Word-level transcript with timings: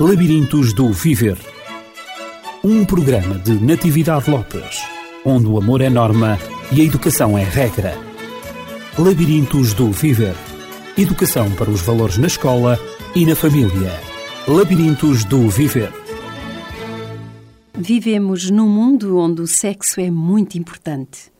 Labirintos 0.00 0.72
do 0.72 0.90
Viver. 0.90 1.38
Um 2.64 2.82
programa 2.82 3.38
de 3.38 3.52
Natividade 3.52 4.30
Lopes, 4.30 4.80
onde 5.22 5.46
o 5.46 5.58
amor 5.58 5.82
é 5.82 5.90
norma 5.90 6.38
e 6.72 6.80
a 6.80 6.84
educação 6.84 7.36
é 7.36 7.44
regra. 7.44 7.94
Labirintos 8.98 9.74
do 9.74 9.92
Viver. 9.92 10.34
Educação 10.96 11.54
para 11.56 11.70
os 11.70 11.82
valores 11.82 12.16
na 12.16 12.26
escola 12.26 12.80
e 13.14 13.26
na 13.26 13.36
família. 13.36 13.92
Labirintos 14.48 15.24
do 15.24 15.50
Viver. 15.50 15.92
Vivemos 17.74 18.50
num 18.50 18.70
mundo 18.70 19.18
onde 19.18 19.42
o 19.42 19.46
sexo 19.46 20.00
é 20.00 20.10
muito 20.10 20.56
importante. 20.56 21.30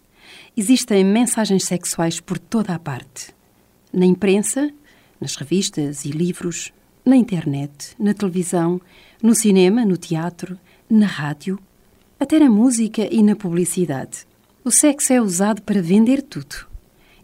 Existem 0.54 1.02
mensagens 1.02 1.64
sexuais 1.64 2.20
por 2.20 2.38
toda 2.38 2.74
a 2.74 2.78
parte. 2.78 3.34
Na 3.90 4.04
imprensa, 4.04 4.70
nas 5.18 5.36
revistas 5.36 6.04
e 6.04 6.10
livros, 6.10 6.70
na 7.04 7.16
internet, 7.16 7.94
na 7.98 8.14
televisão, 8.14 8.80
no 9.22 9.34
cinema, 9.34 9.84
no 9.84 9.96
teatro, 9.96 10.58
na 10.88 11.06
rádio, 11.06 11.58
até 12.18 12.38
na 12.38 12.48
música 12.48 13.08
e 13.10 13.22
na 13.22 13.34
publicidade. 13.34 14.26
O 14.64 14.70
sexo 14.70 15.12
é 15.12 15.20
usado 15.20 15.62
para 15.62 15.82
vender 15.82 16.22
tudo, 16.22 16.66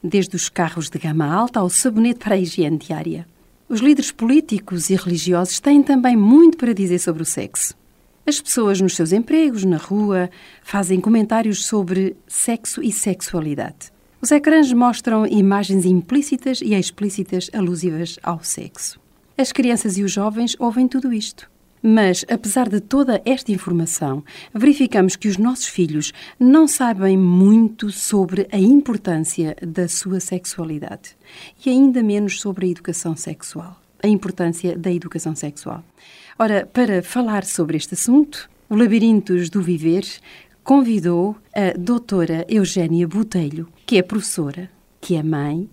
desde 0.02 0.34
os 0.34 0.48
carros 0.48 0.90
de 0.90 0.98
gama 0.98 1.26
alta 1.26 1.60
ao 1.60 1.70
sabonete 1.70 2.18
para 2.18 2.34
a 2.34 2.38
higiene 2.38 2.78
diária. 2.78 3.26
Os 3.68 3.80
líderes 3.80 4.10
políticos 4.10 4.90
e 4.90 4.96
religiosos 4.96 5.60
têm 5.60 5.82
também 5.82 6.16
muito 6.16 6.56
para 6.56 6.72
dizer 6.72 6.98
sobre 6.98 7.22
o 7.22 7.26
sexo. 7.26 7.74
As 8.26 8.40
pessoas 8.40 8.80
nos 8.80 8.96
seus 8.96 9.12
empregos, 9.12 9.64
na 9.64 9.76
rua, 9.76 10.28
fazem 10.62 11.00
comentários 11.00 11.64
sobre 11.64 12.16
sexo 12.26 12.82
e 12.82 12.90
sexualidade. 12.90 13.92
Os 14.20 14.32
ecrãs 14.32 14.72
mostram 14.72 15.26
imagens 15.26 15.84
implícitas 15.84 16.60
e 16.60 16.74
explícitas 16.74 17.48
alusivas 17.54 18.18
ao 18.22 18.42
sexo. 18.42 18.98
As 19.40 19.52
crianças 19.52 19.96
e 19.96 20.02
os 20.02 20.10
jovens 20.10 20.56
ouvem 20.58 20.88
tudo 20.88 21.12
isto. 21.12 21.48
Mas, 21.80 22.24
apesar 22.28 22.68
de 22.68 22.80
toda 22.80 23.22
esta 23.24 23.52
informação, 23.52 24.24
verificamos 24.52 25.14
que 25.14 25.28
os 25.28 25.38
nossos 25.38 25.68
filhos 25.68 26.12
não 26.40 26.66
sabem 26.66 27.16
muito 27.16 27.88
sobre 27.92 28.48
a 28.50 28.58
importância 28.58 29.56
da 29.64 29.86
sua 29.86 30.18
sexualidade 30.18 31.16
e 31.64 31.70
ainda 31.70 32.02
menos 32.02 32.40
sobre 32.40 32.66
a 32.66 32.68
educação 32.68 33.14
sexual. 33.14 33.80
A 34.02 34.08
importância 34.08 34.76
da 34.76 34.92
educação 34.92 35.36
sexual. 35.36 35.84
Ora, 36.36 36.66
para 36.66 37.00
falar 37.00 37.44
sobre 37.44 37.76
este 37.76 37.94
assunto, 37.94 38.50
o 38.68 38.74
Labirintos 38.74 39.48
do 39.48 39.62
Viver 39.62 40.04
convidou 40.64 41.36
a 41.54 41.78
doutora 41.78 42.44
Eugénia 42.48 43.06
Botelho, 43.06 43.68
que 43.86 43.98
é 43.98 44.02
professora, 44.02 44.68
que 45.00 45.14
é 45.14 45.22
mãe, 45.22 45.70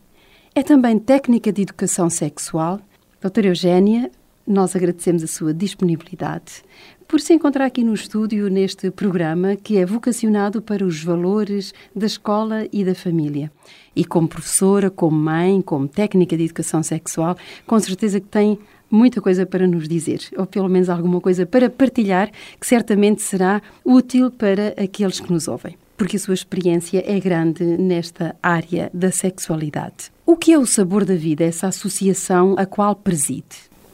é 0.54 0.62
também 0.62 1.00
técnica 1.00 1.52
de 1.52 1.64
educação 1.64 2.12
sexual 2.12 2.80
Doutora 3.26 3.48
Eugénia, 3.48 4.12
nós 4.46 4.76
agradecemos 4.76 5.24
a 5.24 5.28
sua 5.28 5.52
disponibilidade 5.52 6.62
por 7.08 7.20
se 7.20 7.34
encontrar 7.34 7.66
aqui 7.66 7.84
no 7.84 7.96
estúdio 7.96 8.52
neste 8.52 8.92
programa 8.92 9.56
que 9.56 9.80
é 9.80 9.84
vocacionado 9.84 10.62
para 10.62 10.86
os 10.86 11.04
valores 11.04 11.74
da 11.96 12.06
escola 12.06 12.68
e 12.72 12.86
da 12.86 12.94
família. 12.94 13.52
E 13.96 14.06
como 14.06 14.28
professora, 14.28 14.92
como 14.92 15.18
mãe, 15.18 15.60
como 15.60 15.88
técnica 15.88 16.38
de 16.38 16.44
educação 16.44 16.84
sexual, 16.84 17.36
com 17.66 17.80
certeza 17.80 18.20
que 18.20 18.28
tem 18.28 18.60
muita 18.92 19.20
coisa 19.20 19.44
para 19.44 19.66
nos 19.66 19.88
dizer, 19.88 20.20
ou 20.38 20.46
pelo 20.46 20.70
menos 20.70 20.88
alguma 20.88 21.20
coisa 21.20 21.48
para 21.48 21.68
partilhar, 21.68 22.30
que 22.62 22.68
certamente 22.68 23.24
será 23.24 23.60
útil 23.84 24.30
para 24.30 24.68
aqueles 24.78 25.20
que 25.20 25.34
nos 25.34 25.48
ouvem, 25.48 25.76
porque 25.98 26.18
a 26.18 26.20
sua 26.20 26.36
experiência 26.36 27.04
é 27.04 27.20
grande 27.20 27.64
nesta 27.64 28.36
área 28.44 28.92
da 28.94 29.10
sexualidade. 29.10 30.14
O 30.28 30.36
que 30.36 30.54
é 30.54 30.58
o 30.58 30.66
sabor 30.66 31.06
da 31.06 31.14
vida, 31.14 31.44
essa 31.44 31.68
associação 31.68 32.56
a 32.58 32.66
qual 32.66 32.96
preside? 32.96 33.46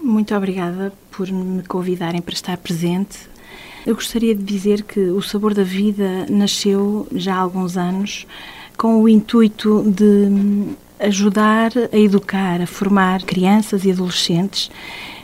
Muito 0.02 0.34
obrigada 0.34 0.94
por 1.12 1.30
me 1.30 1.62
convidarem 1.64 2.22
para 2.22 2.34
estar 2.34 2.56
presente. 2.56 3.30
Eu 3.86 3.96
gostaria 3.96 4.34
de 4.34 4.42
dizer 4.42 4.84
que 4.84 5.00
o 5.10 5.22
Sabor 5.22 5.54
da 5.54 5.64
Vida 5.64 6.26
nasceu 6.30 7.06
já 7.12 7.36
há 7.36 7.40
alguns 7.40 7.76
anos 7.76 8.26
com 8.78 9.02
o 9.02 9.10
intuito 9.10 9.84
de 9.92 10.74
ajudar 11.02 11.72
a 11.92 11.98
educar, 11.98 12.62
a 12.62 12.68
formar 12.68 13.24
crianças 13.24 13.86
e 13.86 13.92
adolescentes 13.92 14.70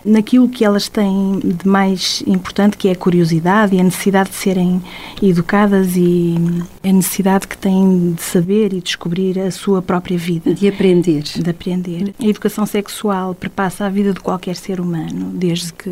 naquilo 0.07 0.47
que 0.47 0.63
elas 0.63 0.87
têm 0.87 1.39
de 1.43 1.67
mais 1.67 2.23
importante, 2.25 2.77
que 2.77 2.87
é 2.87 2.91
a 2.91 2.95
curiosidade 2.95 3.75
e 3.75 3.79
a 3.79 3.83
necessidade 3.83 4.29
de 4.29 4.35
serem 4.35 4.81
educadas 5.21 5.95
e 5.97 6.35
a 6.83 6.91
necessidade 6.91 7.47
que 7.47 7.57
têm 7.57 8.13
de 8.13 8.21
saber 8.21 8.73
e 8.73 8.79
descobrir 8.79 9.37
a 9.37 9.51
sua 9.51 9.81
própria 9.81 10.17
vida. 10.17 10.53
De 10.53 10.67
aprender. 10.67 11.23
De 11.23 11.49
aprender. 11.49 12.13
A 12.19 12.25
educação 12.25 12.65
sexual 12.65 13.35
perpassa 13.35 13.85
a 13.85 13.89
vida 13.89 14.13
de 14.13 14.19
qualquer 14.21 14.55
ser 14.55 14.79
humano, 14.79 15.31
desde 15.33 15.73
que 15.73 15.91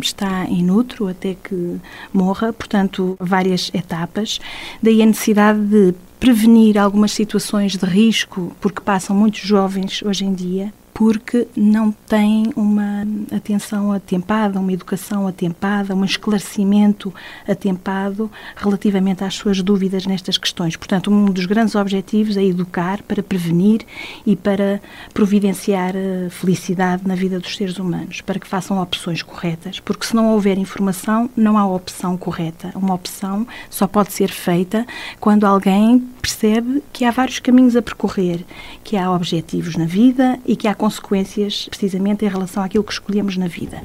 está 0.00 0.44
inútero 0.48 1.08
até 1.08 1.34
que 1.34 1.76
morra, 2.12 2.52
portanto, 2.52 3.16
várias 3.18 3.70
etapas. 3.74 4.38
Daí 4.80 5.02
a 5.02 5.06
necessidade 5.06 5.60
de 5.60 5.94
prevenir 6.20 6.76
algumas 6.76 7.12
situações 7.12 7.76
de 7.76 7.86
risco, 7.86 8.54
porque 8.60 8.80
passam 8.80 9.16
muitos 9.16 9.40
jovens 9.40 10.02
hoje 10.02 10.24
em 10.24 10.34
dia 10.34 10.72
porque 10.92 11.46
não 11.56 11.92
têm 11.92 12.52
uma 12.56 13.06
atenção 13.34 13.92
atempada, 13.92 14.58
uma 14.58 14.72
educação 14.72 15.26
atempada, 15.26 15.94
um 15.94 16.04
esclarecimento 16.04 17.12
atempado 17.48 18.30
relativamente 18.56 19.24
às 19.24 19.34
suas 19.34 19.62
dúvidas 19.62 20.06
nestas 20.06 20.36
questões. 20.36 20.76
Portanto, 20.76 21.10
um 21.10 21.26
dos 21.26 21.46
grandes 21.46 21.74
objetivos 21.74 22.36
é 22.36 22.44
educar 22.44 23.02
para 23.02 23.22
prevenir 23.22 23.86
e 24.26 24.36
para 24.36 24.80
providenciar 25.14 25.94
eh, 25.94 26.28
felicidade 26.30 27.06
na 27.06 27.14
vida 27.14 27.38
dos 27.38 27.56
seres 27.56 27.78
humanos, 27.78 28.20
para 28.20 28.38
que 28.38 28.46
façam 28.46 28.80
opções 28.80 29.22
corretas, 29.22 29.80
porque 29.80 30.06
se 30.06 30.14
não 30.14 30.32
houver 30.32 30.58
informação, 30.58 31.30
não 31.36 31.56
há 31.56 31.66
opção 31.66 32.16
correta. 32.16 32.72
Uma 32.74 32.94
opção 32.94 33.46
só 33.68 33.86
pode 33.86 34.12
ser 34.12 34.30
feita 34.30 34.86
quando 35.18 35.44
alguém 35.44 36.06
percebe 36.20 36.82
que 36.92 37.04
há 37.04 37.10
vários 37.10 37.38
caminhos 37.38 37.74
a 37.74 37.82
percorrer, 37.82 38.44
que 38.84 38.96
há 38.96 39.10
objetivos 39.10 39.76
na 39.76 39.86
vida 39.86 40.38
e 40.46 40.54
que 40.54 40.68
há 40.68 40.74
consequências 40.74 41.66
precisamente 41.68 42.24
em 42.24 42.28
relação 42.28 42.62
àquilo 42.62 42.84
que 42.84 42.92
escolhemos 42.92 43.36
na 43.36 43.48
vida. 43.48 43.82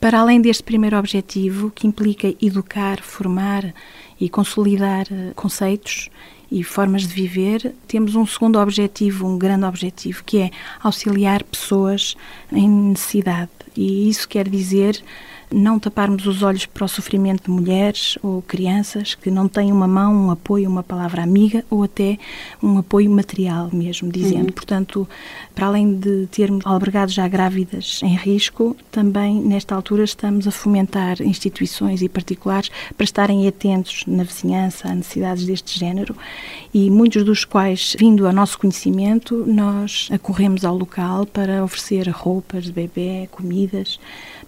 Para 0.00 0.20
além 0.20 0.40
deste 0.40 0.62
primeiro 0.62 0.98
objetivo, 0.98 1.70
que 1.70 1.86
implica 1.86 2.34
educar, 2.40 3.02
formar 3.02 3.74
e 4.18 4.28
consolidar 4.30 5.06
eh, 5.10 5.32
conceitos 5.36 6.08
e 6.50 6.64
formas 6.64 7.02
de 7.02 7.14
viver, 7.14 7.74
temos 7.86 8.14
um 8.14 8.26
segundo 8.26 8.58
objetivo, 8.58 9.26
um 9.26 9.38
grande 9.38 9.66
objetivo, 9.66 10.24
que 10.24 10.38
é 10.38 10.50
auxiliar 10.82 11.44
pessoas 11.44 12.16
em 12.50 12.68
necessidade. 12.68 13.50
E 13.76 14.08
isso 14.08 14.26
quer 14.28 14.48
dizer 14.48 15.02
não 15.52 15.78
taparmos 15.78 16.26
os 16.26 16.42
olhos 16.42 16.64
para 16.66 16.84
o 16.84 16.88
sofrimento 16.88 17.44
de 17.44 17.50
mulheres 17.50 18.16
ou 18.22 18.40
crianças 18.42 19.14
que 19.14 19.30
não 19.30 19.48
têm 19.48 19.72
uma 19.72 19.88
mão, 19.88 20.26
um 20.26 20.30
apoio, 20.30 20.68
uma 20.68 20.82
palavra 20.82 21.22
amiga 21.22 21.64
ou 21.68 21.82
até 21.82 22.18
um 22.62 22.78
apoio 22.78 23.10
material 23.10 23.68
mesmo, 23.72 24.10
dizendo. 24.10 24.46
Uhum. 24.46 24.52
Portanto, 24.52 25.08
para 25.54 25.66
além 25.66 25.94
de 25.94 26.28
termos 26.30 26.64
albergados 26.64 27.14
já 27.14 27.26
grávidas 27.26 28.00
em 28.02 28.14
risco, 28.16 28.76
também 28.90 29.40
nesta 29.40 29.74
altura 29.74 30.04
estamos 30.04 30.46
a 30.46 30.50
fomentar 30.50 31.20
instituições 31.20 32.02
e 32.02 32.08
particulares 32.08 32.70
para 32.96 33.04
estarem 33.04 33.48
atentos 33.48 34.04
na 34.06 34.22
vizinhança 34.22 34.88
a 34.88 34.94
necessidades 34.94 35.44
deste 35.44 35.78
género 35.78 36.16
e 36.72 36.90
muitos 36.90 37.24
dos 37.24 37.44
quais, 37.44 37.96
vindo 37.98 38.26
ao 38.26 38.32
nosso 38.32 38.58
conhecimento, 38.58 39.44
nós 39.46 40.08
acorremos 40.12 40.64
ao 40.64 40.76
local 40.76 41.26
para 41.26 41.64
oferecer 41.64 42.08
roupas 42.08 42.64
de 42.64 42.72
bebê, 42.72 43.28
comidas, 43.32 43.98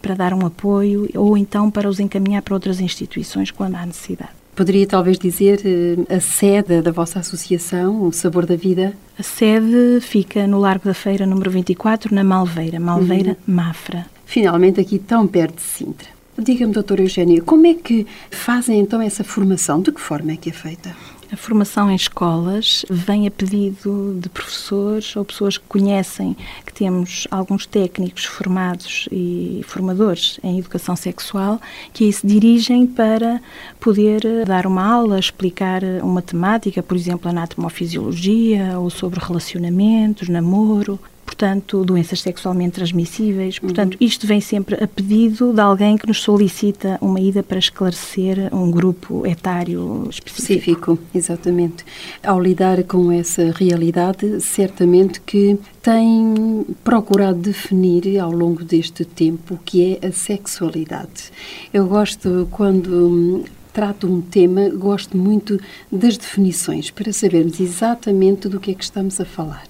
para 0.01 0.15
dar 0.15 0.35
um 0.35 0.45
apoio 0.45 0.92
ou 1.15 1.37
então 1.37 1.71
para 1.71 1.89
os 1.89 2.01
encaminhar 2.01 2.43
para 2.43 2.55
outras 2.55 2.81
instituições 2.81 3.51
quando 3.51 3.77
há 3.77 3.87
necessidade. 3.87 4.33
Poderia 4.55 4.87
talvez 4.87 5.19
dizer 5.19 5.63
eh, 5.65 6.15
a 6.15 6.21
sede 6.21 6.83
da 6.83 6.91
vossa 6.91 7.19
associação, 7.21 8.05
o 8.05 8.13
Sabor 8.13 8.45
da 8.45 8.55
Vida? 8.55 8.93
A 9.19 9.23
sede 9.23 10.01
fica 10.03 10.47
no 10.47 10.59
Largo 10.59 10.85
da 10.85 10.95
Feira, 10.95 11.25
número 11.25 11.51
24, 11.51 12.15
na 12.15 12.23
Malveira, 12.23 12.79
Malveira, 12.79 13.31
uhum. 13.31 13.55
Mafra. 13.55 14.07
Finalmente 14.27 14.79
aqui 14.79 14.99
tão 14.99 15.27
perto 15.27 15.57
de 15.57 15.63
Sintra. 15.63 16.09
Diga-me, 16.39 16.73
doutora 16.73 17.03
Eugénia, 17.03 17.41
como 17.43 17.67
é 17.67 17.75
que 17.75 18.07
fazem 18.31 18.81
então 18.81 19.01
essa 19.01 19.23
formação? 19.23 19.81
De 19.81 19.93
que 19.93 20.01
forma 20.01 20.33
é 20.33 20.37
que 20.37 20.51
é 20.51 20.53
feita? 20.53 20.95
A 21.33 21.37
formação 21.37 21.91
em 21.91 21.95
escolas 21.95 22.85
vem 22.91 23.27
a 23.27 23.31
pedido 23.31 24.19
de 24.21 24.29
professores 24.29 25.17
ou 25.17 25.25
pessoas 25.25 25.57
que 25.57 25.65
conhecem 25.67 26.37
que 26.67 26.75
temos 26.75 27.27
alguns 27.31 27.65
técnicos 27.65 28.27
formados 28.27 29.09
e 29.11 29.63
formadores 29.67 30.39
em 30.45 30.59
educação 30.59 30.95
sexual 30.95 31.59
que 31.91 32.05
aí 32.05 32.13
se 32.13 32.27
dirigem 32.27 32.87
para 32.87 33.41
poder 33.81 34.45
dar 34.45 34.67
uma 34.67 34.85
aula, 34.85 35.19
explicar 35.19 35.83
uma 36.03 36.21
temática, 36.21 36.83
por 36.83 36.99
exemplo, 36.99 37.31
anatomofisiologia 37.31 38.79
ou 38.79 38.91
sobre 38.91 39.19
relacionamentos, 39.19 40.29
namoro, 40.29 41.01
portanto, 41.33 41.83
doenças 41.83 42.21
sexualmente 42.21 42.75
transmissíveis. 42.75 43.57
Uhum. 43.57 43.69
Portanto, 43.69 43.97
isto 43.99 44.27
vem 44.27 44.41
sempre 44.41 44.83
a 44.83 44.87
pedido 44.87 45.53
de 45.53 45.61
alguém 45.61 45.97
que 45.97 46.07
nos 46.07 46.23
solicita 46.23 46.99
uma 47.01 47.19
ida 47.19 47.43
para 47.43 47.59
esclarecer 47.59 48.55
um 48.55 48.71
grupo 48.71 49.27
etário 49.27 50.07
específico. 50.11 50.93
específico. 50.93 50.99
Exatamente. 51.15 51.85
Ao 52.23 52.41
lidar 52.41 52.83
com 52.85 53.11
essa 53.11 53.51
realidade, 53.51 54.41
certamente 54.43 55.21
que 55.23 55.59
tem 55.81 56.67
procurado 56.85 57.39
definir 57.39 58.19
ao 58.19 58.31
longo 58.31 58.63
deste 58.63 59.05
tempo 59.05 59.55
o 59.55 59.59
que 59.59 59.99
é 60.03 60.07
a 60.07 60.13
sexualidade. 60.13 61.33
Eu 61.73 61.87
gosto 61.87 62.47
quando 62.51 63.45
trato 63.73 64.07
um 64.07 64.21
tema, 64.21 64.69
gosto 64.69 65.17
muito 65.17 65.59
das 65.91 66.19
definições, 66.19 66.91
para 66.91 67.11
sabermos 67.11 67.59
exatamente 67.59 68.49
do 68.51 68.61
que 68.61 68.73
é 68.73 68.75
que 68.75 68.85
estamos 68.85 69.19
a 69.19 69.25
falar. 69.25 69.67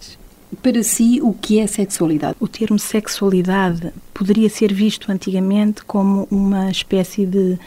Para 0.61 0.83
si, 0.83 1.21
o 1.23 1.33
que 1.33 1.59
é 1.59 1.67
sexualidade? 1.67 2.37
O 2.39 2.47
termo 2.47 2.79
sexualidade 2.79 3.93
poderia 4.13 4.51
ser 4.51 4.73
visto 4.73 5.11
antigamente 5.11 5.83
como 5.85 6.29
uma 6.31 6.71
espécie 6.71 7.25
de 7.25 7.59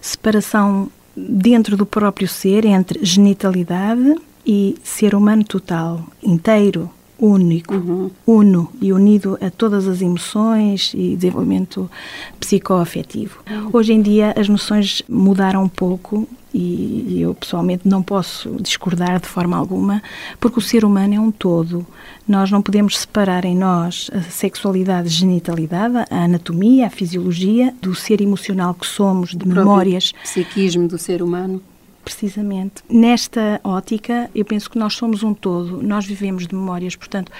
separação 0.00 0.90
dentro 1.16 1.76
do 1.76 1.84
próprio 1.84 2.28
ser 2.28 2.64
entre 2.64 3.04
genitalidade 3.04 4.14
e 4.46 4.76
ser 4.82 5.14
humano 5.14 5.44
total, 5.44 6.06
inteiro, 6.22 6.90
único, 7.20 7.74
uhum. 7.74 8.10
uno 8.26 8.70
e 8.80 8.92
unido 8.92 9.38
a 9.40 9.50
todas 9.50 9.86
as 9.86 10.00
emoções 10.00 10.92
e 10.94 11.16
desenvolvimento 11.16 11.90
psicoafetivo. 12.38 13.38
Uhum. 13.48 13.70
Hoje 13.72 13.92
em 13.92 14.02
dia 14.02 14.34
as 14.36 14.48
noções 14.48 15.02
mudaram 15.08 15.62
um 15.64 15.68
pouco 15.68 16.26
e 16.52 17.20
eu 17.20 17.34
pessoalmente 17.34 17.86
não 17.86 18.02
posso 18.02 18.56
discordar 18.60 19.20
de 19.20 19.28
forma 19.28 19.56
alguma, 19.56 20.02
porque 20.40 20.58
o 20.58 20.62
ser 20.62 20.84
humano 20.84 21.14
é 21.14 21.20
um 21.20 21.30
todo. 21.30 21.86
Nós 22.26 22.50
não 22.50 22.60
podemos 22.60 22.98
separar 22.98 23.44
em 23.44 23.56
nós 23.56 24.10
a 24.12 24.22
sexualidade, 24.22 25.08
genitalidade, 25.08 25.96
a 26.10 26.24
anatomia, 26.24 26.86
a 26.86 26.90
fisiologia 26.90 27.74
do 27.80 27.94
ser 27.94 28.20
emocional 28.20 28.74
que 28.74 28.86
somos, 28.86 29.30
de 29.30 29.46
memórias. 29.46 30.12
Psiquismo 30.24 30.88
do 30.88 30.98
ser 30.98 31.22
humano. 31.22 31.62
Precisamente. 32.04 32.82
Nesta 32.88 33.60
ótica, 33.62 34.30
eu 34.34 34.44
penso 34.44 34.70
que 34.70 34.78
nós 34.78 34.94
somos 34.94 35.22
um 35.22 35.34
todo, 35.34 35.82
nós 35.82 36.06
vivemos 36.06 36.46
de 36.46 36.54
memórias, 36.54 36.96
portanto, 36.96 37.30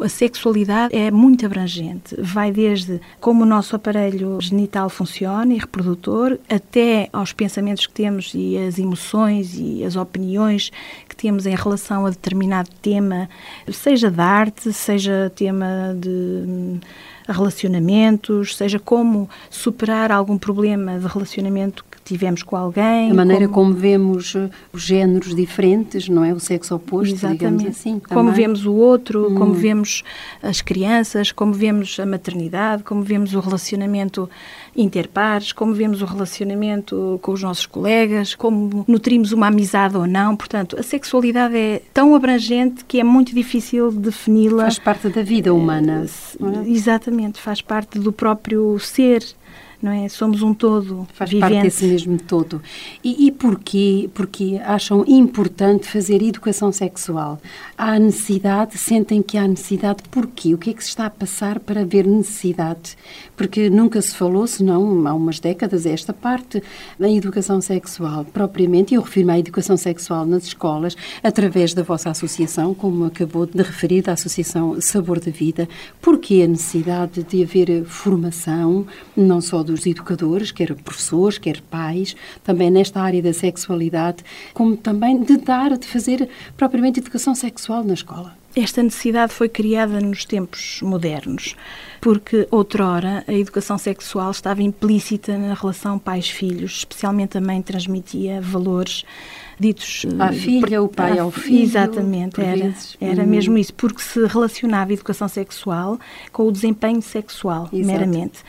a 0.00 0.08
sexualidade 0.08 0.94
é 0.94 1.10
muito 1.10 1.44
abrangente. 1.44 2.14
Vai 2.20 2.52
desde 2.52 3.00
como 3.20 3.42
o 3.42 3.46
nosso 3.46 3.74
aparelho 3.74 4.40
genital 4.40 4.88
funciona 4.88 5.52
e 5.52 5.58
reprodutor, 5.58 6.38
até 6.48 7.08
aos 7.12 7.32
pensamentos 7.32 7.86
que 7.86 7.92
temos 7.92 8.32
e 8.34 8.56
as 8.56 8.78
emoções 8.78 9.56
e 9.58 9.84
as 9.84 9.96
opiniões 9.96 10.70
que 11.08 11.16
temos 11.16 11.44
em 11.44 11.54
relação 11.54 12.06
a 12.06 12.10
determinado 12.10 12.70
tema, 12.80 13.28
seja 13.70 14.10
de 14.10 14.20
arte, 14.20 14.72
seja 14.72 15.32
tema 15.34 15.94
de 15.98 16.80
relacionamentos, 17.26 18.56
seja 18.56 18.78
como 18.78 19.28
superar 19.50 20.12
algum 20.12 20.36
problema 20.36 20.98
de 20.98 21.06
relacionamento 21.06 21.84
que 21.90 22.00
tivemos 22.02 22.42
com 22.42 22.56
alguém. 22.56 23.10
A 23.10 23.14
maneira 23.14 23.48
como, 23.48 23.70
como 23.70 23.74
vemos 23.74 24.34
eh, 24.34 24.50
os 24.72 24.82
géneros 24.82 25.34
diferentes, 25.34 26.08
não 26.08 26.24
é? 26.24 26.32
O 26.32 26.40
sexo 26.40 26.74
oposto, 26.74 27.14
Exatamente. 27.14 27.38
digamos 27.38 27.66
assim. 27.66 27.98
Também. 27.98 28.14
Como 28.14 28.32
vemos 28.32 28.66
o 28.66 28.74
outro, 28.74 29.30
hum. 29.30 29.34
como 29.34 29.54
vemos 29.54 30.02
as 30.42 30.60
crianças, 30.60 31.32
como 31.32 31.52
vemos 31.52 31.98
a 31.98 32.06
maternidade, 32.06 32.82
como 32.82 33.02
vemos 33.02 33.34
o 33.34 33.40
relacionamento 33.40 34.28
interpares, 34.76 35.52
como 35.52 35.72
vemos 35.72 36.02
o 36.02 36.04
relacionamento 36.04 37.18
com 37.22 37.32
os 37.32 37.42
nossos 37.42 37.66
colegas, 37.66 38.34
como 38.34 38.84
nutrimos 38.88 39.32
uma 39.32 39.48
amizade 39.48 39.96
ou 39.96 40.06
não. 40.06 40.36
Portanto, 40.36 40.76
a 40.78 40.82
sexualidade 40.82 41.56
é 41.56 41.82
tão 41.92 42.14
abrangente 42.14 42.84
que 42.84 43.00
é 43.00 43.04
muito 43.04 43.34
difícil 43.34 43.92
defini-la. 43.92 44.64
Faz 44.64 44.78
parte 44.78 45.08
da 45.08 45.22
vida 45.22 45.52
humana. 45.54 46.04
É? 46.04 46.68
Exatamente, 46.68 47.40
faz 47.40 47.60
parte 47.60 47.98
do 47.98 48.12
próprio 48.12 48.78
ser 48.78 49.24
não 49.82 49.92
é? 49.92 50.08
Somos 50.08 50.42
um 50.42 50.54
todo 50.54 51.06
Faz 51.14 51.30
vivente. 51.30 51.52
parte 51.52 51.62
desse 51.64 51.84
mesmo 51.86 52.18
todo. 52.18 52.62
E, 53.02 53.26
e 53.26 53.32
porquê, 53.32 54.08
porquê 54.14 54.60
acham 54.64 55.04
importante 55.06 55.86
fazer 55.86 56.22
educação 56.22 56.72
sexual? 56.72 57.40
Há 57.76 57.98
necessidade, 57.98 58.78
sentem 58.78 59.22
que 59.22 59.36
há 59.36 59.46
necessidade, 59.46 60.02
porquê? 60.10 60.54
O 60.54 60.58
que 60.58 60.70
é 60.70 60.72
que 60.72 60.82
se 60.82 60.90
está 60.90 61.06
a 61.06 61.10
passar 61.10 61.58
para 61.58 61.82
haver 61.82 62.06
necessidade? 62.06 62.96
Porque 63.36 63.68
nunca 63.68 64.00
se 64.00 64.14
falou, 64.14 64.46
senão 64.46 65.06
há 65.06 65.14
umas 65.14 65.40
décadas, 65.40 65.86
esta 65.86 66.12
parte 66.12 66.62
da 66.98 67.10
educação 67.10 67.60
sexual 67.60 68.24
propriamente, 68.24 68.94
e 68.94 68.96
eu 68.96 69.02
refiro-me 69.02 69.32
à 69.32 69.38
educação 69.38 69.76
sexual 69.76 70.24
nas 70.24 70.44
escolas, 70.44 70.96
através 71.22 71.74
da 71.74 71.82
vossa 71.82 72.10
associação, 72.10 72.74
como 72.74 73.04
acabou 73.04 73.46
de 73.46 73.62
referir, 73.62 74.02
da 74.02 74.12
Associação 74.12 74.80
Sabor 74.80 75.20
da 75.20 75.30
Vida. 75.30 75.68
Porquê 76.00 76.42
a 76.44 76.48
necessidade 76.48 77.22
de 77.22 77.42
haver 77.42 77.84
formação, 77.84 78.86
não 79.16 79.40
só 79.40 79.62
do 79.62 79.73
dos 79.74 79.86
educadores, 79.86 80.50
quer 80.50 80.74
professores, 80.74 81.38
quer 81.38 81.60
pais, 81.62 82.14
também 82.42 82.70
nesta 82.70 83.00
área 83.00 83.22
da 83.22 83.32
sexualidade, 83.32 84.24
como 84.52 84.76
também 84.76 85.22
de 85.22 85.36
dar, 85.36 85.76
de 85.76 85.86
fazer 85.86 86.28
propriamente 86.56 87.00
educação 87.00 87.34
sexual 87.34 87.84
na 87.84 87.94
escola. 87.94 88.36
Esta 88.56 88.84
necessidade 88.84 89.32
foi 89.32 89.48
criada 89.48 90.00
nos 90.00 90.24
tempos 90.24 90.80
modernos, 90.80 91.56
porque 92.00 92.46
outrora 92.52 93.24
a 93.26 93.32
educação 93.32 93.76
sexual 93.76 94.30
estava 94.30 94.62
implícita 94.62 95.36
na 95.36 95.54
relação 95.54 95.98
pais-filhos, 95.98 96.78
especialmente 96.78 97.36
a 97.36 97.40
mãe 97.40 97.60
transmitia 97.60 98.40
valores 98.40 99.04
ditos... 99.58 100.06
À 100.18 100.28
eh, 100.28 100.32
filha, 100.32 100.82
o 100.82 100.88
pai 100.88 101.18
ao 101.18 101.30
filho. 101.30 101.62
Exatamente, 101.62 102.40
era, 102.40 102.74
era 103.00 103.22
hum. 103.22 103.26
mesmo 103.26 103.58
isso, 103.58 103.72
porque 103.74 104.02
se 104.02 104.24
relacionava 104.26 104.90
a 104.90 104.94
educação 104.94 105.28
sexual 105.28 105.98
com 106.32 106.46
o 106.46 106.52
desempenho 106.52 107.02
sexual, 107.02 107.68
Exato. 107.72 107.86
meramente. 107.86 108.40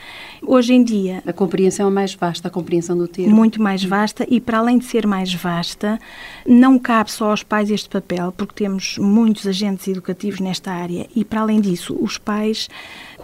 Hoje 0.42 0.74
em 0.74 0.82
dia... 0.82 1.22
A 1.26 1.32
compreensão 1.32 1.88
é 1.88 1.90
mais 1.90 2.14
vasta, 2.14 2.48
a 2.48 2.50
compreensão 2.50 2.96
do 2.96 3.08
termo. 3.08 3.34
Muito 3.34 3.60
mais 3.60 3.84
vasta 3.84 4.26
e, 4.28 4.40
para 4.40 4.58
além 4.58 4.78
de 4.78 4.84
ser 4.84 5.06
mais 5.06 5.32
vasta, 5.34 5.98
não 6.46 6.78
cabe 6.78 7.10
só 7.10 7.30
aos 7.30 7.42
pais 7.42 7.70
este 7.70 7.88
papel, 7.88 8.32
porque 8.36 8.54
temos 8.54 8.98
muitos 8.98 9.46
agentes 9.46 9.88
educativos 9.88 10.40
nesta 10.40 10.72
área 10.72 11.06
e, 11.14 11.24
para 11.24 11.40
além 11.40 11.60
disso, 11.60 11.96
os 12.00 12.18
pais 12.18 12.68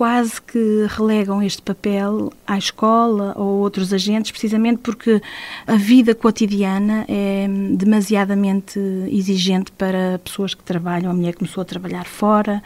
quase 0.03 0.43
que 0.43 0.89
relegam 0.89 1.41
este 1.41 1.63
papel 1.63 2.33
à 2.45 2.59
escola 2.59 3.35
ou 3.37 3.61
outros 3.61 3.93
agentes, 3.93 4.33
precisamente 4.33 4.79
porque 4.79 5.23
a 5.65 5.77
vida 5.77 6.13
cotidiana 6.13 7.05
é 7.07 7.47
demasiadamente 7.71 8.81
exigente 9.09 9.71
para 9.71 10.19
pessoas 10.19 10.55
que 10.55 10.65
trabalham. 10.65 11.09
A 11.09 11.15
mulher 11.15 11.37
começou 11.37 11.63
a 11.63 11.65
trabalhar 11.65 12.05
fora, 12.05 12.61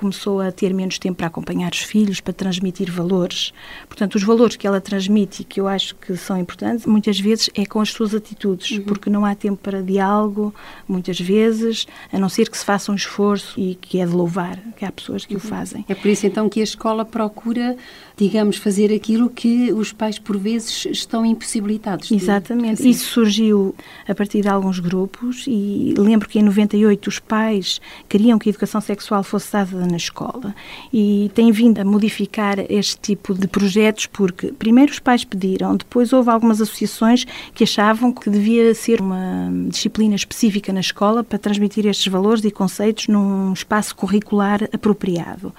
começou 0.00 0.40
a 0.40 0.50
ter 0.50 0.72
menos 0.72 0.98
tempo 0.98 1.18
para 1.18 1.26
acompanhar 1.26 1.70
os 1.72 1.80
filhos, 1.80 2.22
para 2.22 2.32
transmitir 2.32 2.90
valores. 2.90 3.52
Portanto, 3.86 4.14
os 4.14 4.22
valores 4.22 4.56
que 4.56 4.66
ela 4.66 4.80
transmite 4.80 5.42
e 5.42 5.44
que 5.44 5.60
eu 5.60 5.68
acho 5.68 5.94
que 5.96 6.16
são 6.16 6.38
importantes, 6.38 6.86
muitas 6.86 7.20
vezes 7.20 7.50
é 7.54 7.66
com 7.66 7.80
as 7.80 7.90
suas 7.90 8.14
atitudes, 8.14 8.78
uhum. 8.78 8.84
porque 8.84 9.10
não 9.10 9.26
há 9.26 9.34
tempo 9.34 9.58
para 9.62 9.82
diálogo, 9.82 10.54
muitas 10.88 11.20
vezes, 11.20 11.86
a 12.10 12.18
não 12.18 12.30
ser 12.30 12.48
que 12.48 12.56
se 12.56 12.64
faça 12.64 12.90
um 12.90 12.94
esforço 12.94 13.60
e 13.60 13.74
que 13.74 14.00
é 14.00 14.06
de 14.06 14.12
louvar, 14.12 14.58
que 14.74 14.86
há 14.86 14.90
pessoas 14.90 15.26
que 15.26 15.34
uhum. 15.34 15.38
o 15.38 15.42
fazem. 15.42 15.84
É 15.86 15.94
por 15.94 16.08
isso 16.08 16.26
então 16.26 16.48
que 16.48 16.60
a 16.60 16.64
escola 16.64 17.04
procura, 17.04 17.76
digamos, 18.20 18.58
fazer 18.58 18.92
aquilo 18.92 19.30
que 19.30 19.72
os 19.72 19.94
pais 19.94 20.18
por 20.18 20.36
vezes 20.36 20.84
estão 20.90 21.24
impossibilitados. 21.24 22.12
Exatamente. 22.12 22.86
Isso 22.86 23.06
surgiu 23.06 23.74
a 24.06 24.14
partir 24.14 24.42
de 24.42 24.48
alguns 24.48 24.78
grupos 24.78 25.46
e 25.48 25.94
lembro 25.96 26.28
que 26.28 26.38
em 26.38 26.42
98 26.42 27.08
os 27.08 27.18
pais 27.18 27.80
queriam 28.10 28.38
que 28.38 28.48
a 28.48 28.50
educação 28.50 28.78
sexual 28.78 29.22
fosse 29.22 29.50
dada 29.50 29.86
na 29.86 29.96
escola 29.96 30.54
e 30.92 31.30
tem 31.34 31.50
vindo 31.50 31.78
a 31.78 31.84
modificar 31.84 32.58
este 32.68 32.98
tipo 33.00 33.32
de 33.32 33.48
projetos 33.48 34.04
porque 34.04 34.52
primeiro 34.52 34.92
os 34.92 34.98
pais 34.98 35.24
pediram, 35.24 35.74
depois 35.74 36.12
houve 36.12 36.28
algumas 36.28 36.60
associações 36.60 37.24
que 37.54 37.64
achavam 37.64 38.12
que 38.12 38.28
devia 38.28 38.74
ser 38.74 39.00
uma 39.00 39.50
disciplina 39.68 40.14
específica 40.14 40.74
na 40.74 40.80
escola 40.80 41.24
para 41.24 41.38
transmitir 41.38 41.86
estes 41.86 42.06
valores 42.12 42.44
e 42.44 42.50
conceitos 42.50 43.08
num 43.08 43.54
espaço 43.54 43.96
curricular 43.96 44.68
apropriado. 44.74 45.54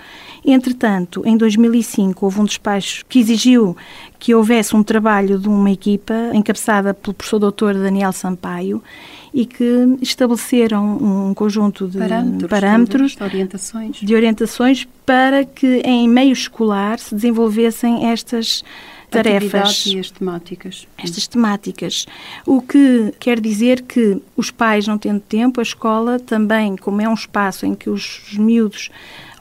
Entretanto, 0.45 1.23
em 1.25 1.35
2005 1.35 2.23
houve 2.23 2.39
um 2.39 2.50
despacho 2.51 3.05
que 3.07 3.19
exigiu 3.19 3.75
que 4.19 4.35
houvesse 4.35 4.75
um 4.75 4.83
trabalho 4.83 5.39
de 5.39 5.47
uma 5.47 5.71
equipa 5.71 6.13
encabeçada 6.33 6.93
pelo 6.93 7.13
professor 7.13 7.39
doutor 7.39 7.73
Daniel 7.73 8.11
Sampaio 8.11 8.81
e 9.33 9.45
que 9.45 9.97
estabeleceram 10.01 11.29
um 11.29 11.33
conjunto 11.33 11.87
de 11.87 11.97
parâmetros, 11.97 12.49
parâmetros 12.49 13.15
de, 13.15 13.23
orientações. 13.23 13.97
de 13.97 14.15
orientações 14.15 14.87
para 15.05 15.45
que 15.45 15.81
em 15.85 16.07
meio 16.07 16.33
escolar 16.33 16.99
se 16.99 17.15
desenvolvessem 17.15 18.07
estas 18.07 18.63
tarefas 19.09 19.85
e 19.85 19.99
as 19.99 20.09
temáticas. 20.09 20.87
Estas 20.97 21.27
temáticas. 21.27 22.05
O 22.45 22.61
que 22.61 23.13
quer 23.19 23.39
dizer 23.39 23.81
que 23.81 24.21
os 24.37 24.49
pais 24.49 24.87
não 24.87 24.97
tendo 24.97 25.19
tempo, 25.19 25.59
a 25.59 25.63
escola 25.63 26.19
também, 26.19 26.75
como 26.77 27.01
é 27.01 27.09
um 27.09 27.13
espaço 27.13 27.65
em 27.65 27.75
que 27.75 27.89
os 27.89 28.21
miúdos 28.37 28.89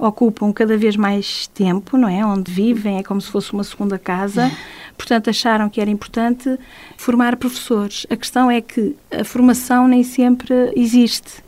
ocupam 0.01 0.53
cada 0.53 0.77
vez 0.77 0.97
mais 0.97 1.47
tempo, 1.49 1.97
não 1.97 2.09
é? 2.09 2.25
Onde 2.25 2.51
vivem, 2.51 2.99
é 2.99 3.03
como 3.03 3.21
se 3.21 3.31
fosse 3.31 3.53
uma 3.53 3.63
segunda 3.63 3.99
casa. 3.99 4.51
Portanto, 4.97 5.31
acharam 5.31 5.69
que 5.69 5.81
era 5.81 5.91
importante 5.91 6.59
formar 6.97 7.37
professores. 7.37 8.07
A 8.11 8.17
questão 8.17 8.51
é 8.51 8.61
que 8.61 8.97
a 9.11 9.25
formação 9.25 9.87
nem 9.87 10.03
sempre 10.03 10.73
existe 10.75 11.43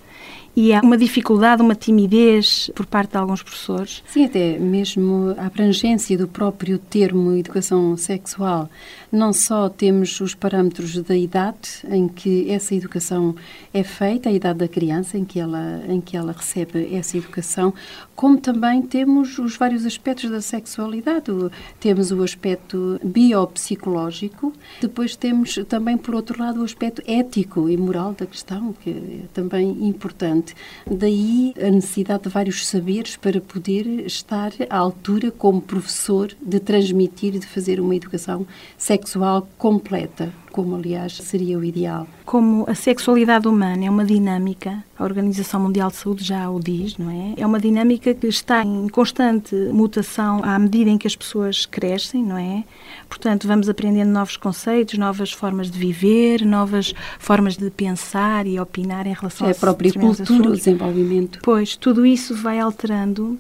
e 0.55 0.73
há 0.73 0.81
uma 0.81 0.99
dificuldade, 0.99 1.63
uma 1.63 1.75
timidez 1.75 2.71
por 2.75 2.85
parte 2.85 3.13
de 3.13 3.17
alguns 3.17 3.43
professores. 3.43 4.03
Sim, 4.07 4.27
até 4.27 4.59
mesmo 4.59 5.35
a 5.39 5.47
abrangência 5.47 6.17
do 6.19 6.29
próprio 6.29 6.79
termo 6.79 7.35
educação 7.37 7.97
sexual. 7.97 8.69
Não 9.11 9.33
só 9.33 9.69
temos 9.69 10.21
os 10.21 10.35
parâmetros 10.35 10.97
da 11.03 11.17
idade 11.17 11.85
em 11.91 12.07
que 12.09 12.51
essa 12.51 12.75
educação 12.75 13.35
é 13.73 13.83
feita, 13.83 14.29
a 14.29 14.33
idade 14.33 14.59
da 14.59 14.69
criança 14.69 15.17
em 15.17 15.25
que 15.25 15.41
ela, 15.41 15.83
em 15.89 16.01
que 16.01 16.17
ela 16.17 16.33
recebe 16.33 16.95
essa 16.95 17.17
educação, 17.17 17.73
como 18.15 18.39
também 18.39 18.83
temos 18.83 19.39
os 19.39 19.57
vários 19.57 19.87
aspectos 19.87 20.31
da 20.31 20.41
sexualidade. 20.41 21.33
Temos 21.81 22.11
o 22.11 22.23
aspecto 22.23 23.01
biopsicológico, 23.03 24.53
depois 24.81 25.17
temos 25.17 25.59
também, 25.69 25.97
por 25.97 26.15
outro 26.15 26.41
lado, 26.43 26.61
o 26.61 26.65
aspecto 26.65 27.03
ético 27.07 27.69
e 27.69 27.77
moral 27.77 28.15
da 28.17 28.27
questão, 28.27 28.75
que 28.75 28.91
é 28.91 29.27
também 29.33 29.87
importante. 29.87 30.42
Daí 30.91 31.55
a 31.61 31.71
necessidade 31.71 32.25
de 32.25 32.29
vários 32.29 32.67
saberes 32.67 33.17
para 33.17 33.41
poder 33.41 33.87
estar 34.07 34.53
à 34.69 34.77
altura, 34.77 35.31
como 35.31 35.61
professor, 35.61 36.33
de 36.41 36.61
transmitir 36.61 37.35
e 37.35 37.39
de 37.39 37.47
fazer 37.47 37.81
uma 37.81 37.95
educação 37.95 38.47
sexual 38.77 39.49
completa 39.59 40.33
como 40.53 40.77
aliás 40.77 41.17
seria 41.17 41.59
o 41.59 41.65
ideal. 41.65 42.07
Como 42.25 42.65
a 42.69 42.75
sexualidade 42.75 43.49
humana 43.49 43.87
é 43.87 43.91
uma 43.91 44.05
dinâmica, 44.05 44.85
a 44.99 45.03
Organização 45.03 45.61
Mundial 45.61 45.91
de 45.91 45.97
Saúde 45.97 46.23
já 46.23 46.49
o 46.49 46.61
diz, 46.61 46.99
não 46.99 47.11
é? 47.11 47.35
É 47.37 47.47
uma 47.47 47.59
dinâmica 47.59 48.15
que 48.15 48.27
está 48.27 48.63
em 48.63 48.87
constante 48.89 49.55
mutação 49.73 50.41
à 50.45 50.59
medida 50.59 50.91
em 50.91 50.99
que 50.99 51.07
as 51.07 51.17
pessoas 51.17 51.65
crescem, 51.65 52.23
não 52.23 52.37
é? 52.37 52.65
Portanto, 53.09 53.49
vamos 53.49 53.69
aprendendo 53.69 54.11
novos 54.11 54.37
conceitos, 54.37 54.99
novas 54.99 55.33
formas 55.33 55.71
de 55.71 55.79
viver, 55.79 56.45
novas 56.45 56.95
formas 57.19 57.57
de 57.57 57.71
pensar 57.71 58.47
e 58.47 58.61
opinar 58.61 59.07
em 59.07 59.15
relação 59.15 59.49
é 59.49 59.53
a 59.53 59.55
própria 59.55 59.93
cultura, 59.93 60.23
assuntos. 60.23 60.53
o 60.53 60.57
desenvolvimento. 60.57 61.39
Pois, 61.43 61.77
tudo 61.77 62.05
isso 62.05 62.35
vai 62.35 62.61
alterando 62.61 63.39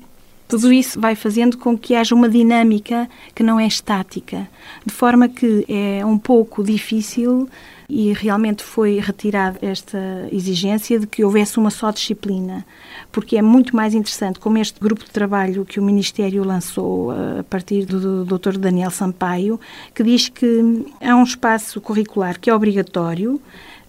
tudo 0.52 0.70
isso 0.70 1.00
vai 1.00 1.14
fazendo 1.14 1.56
com 1.56 1.78
que 1.78 1.94
haja 1.94 2.14
uma 2.14 2.28
dinâmica 2.28 3.08
que 3.34 3.42
não 3.42 3.58
é 3.58 3.66
estática, 3.66 4.46
de 4.84 4.92
forma 4.92 5.26
que 5.26 5.64
é 5.66 6.04
um 6.04 6.18
pouco 6.18 6.62
difícil 6.62 7.48
e 7.88 8.12
realmente 8.12 8.62
foi 8.62 8.98
retirada 9.00 9.58
esta 9.62 9.98
exigência 10.30 11.00
de 11.00 11.06
que 11.06 11.24
houvesse 11.24 11.58
uma 11.58 11.70
só 11.70 11.90
disciplina, 11.90 12.66
porque 13.10 13.38
é 13.38 13.42
muito 13.42 13.74
mais 13.74 13.94
interessante, 13.94 14.38
como 14.38 14.58
este 14.58 14.78
grupo 14.78 15.04
de 15.04 15.10
trabalho 15.10 15.64
que 15.64 15.80
o 15.80 15.82
Ministério 15.82 16.44
lançou 16.44 17.12
eh, 17.12 17.40
a 17.40 17.44
partir 17.44 17.86
do 17.86 18.22
Dr. 18.24 18.58
Daniel 18.58 18.90
Sampaio, 18.90 19.58
que 19.94 20.02
diz 20.02 20.28
que 20.28 20.84
há 21.00 21.16
um 21.16 21.22
espaço 21.22 21.80
curricular 21.80 22.38
que 22.38 22.50
é 22.50 22.54
obrigatório, 22.54 23.40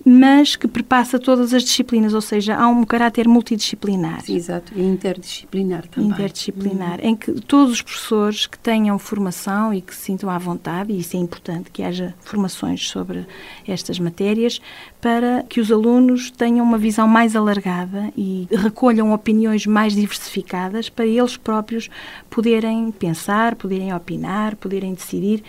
mas 0.06 0.56
que 0.56 0.68
perpassa 0.68 1.18
todas 1.18 1.54
as 1.54 1.64
disciplinas, 1.64 2.14
ou 2.14 2.22
seja, 2.22 2.56
há 2.56 2.68
um 2.68 2.84
caráter 2.84 3.28
multidisciplinar. 3.28 4.22
Sim, 4.22 4.36
exato, 4.36 4.74
e 4.76 4.82
interdisciplinar 4.82 5.88
também. 5.88 6.10
Interdisciplinar, 6.10 7.00
uhum. 7.00 7.10
em 7.10 7.16
que 7.16 7.32
todos 7.42 7.74
os 7.74 7.82
professores 7.82 8.46
que 8.46 8.60
tenham 8.60 9.00
formação 9.00 9.74
e 9.74 9.82
que 9.82 9.96
se 9.96 10.02
sintam 10.02 10.30
à 10.30 10.38
vontade, 10.38 10.92
e 10.92 11.00
isso 11.00 11.16
é 11.16 11.20
importante, 11.20 11.72
que 11.72 11.82
haja 11.82 12.14
formações 12.22 12.90
sobre 12.90 13.26
estas 13.68 13.98
matérias, 14.00 14.62
para 15.00 15.44
que 15.44 15.60
os 15.60 15.72
alunos 15.72 16.32
tenham 16.32 16.66
uma 16.66 16.78
visão 16.78 17.08
mais 17.08 17.36
alargada 17.36 18.12
e 18.18 18.48
recolham 18.52 19.14
opiniões 19.14 19.66
mais 19.66 19.94
diversificadas 19.94 20.90
para 20.90 21.06
eles 21.06 21.38
próprios 21.38 21.90
poderem 22.30 22.92
pensar, 22.92 23.56
poderem 23.56 23.94
opinar, 23.94 24.56
poderem 24.56 24.94
decidir 24.94 25.44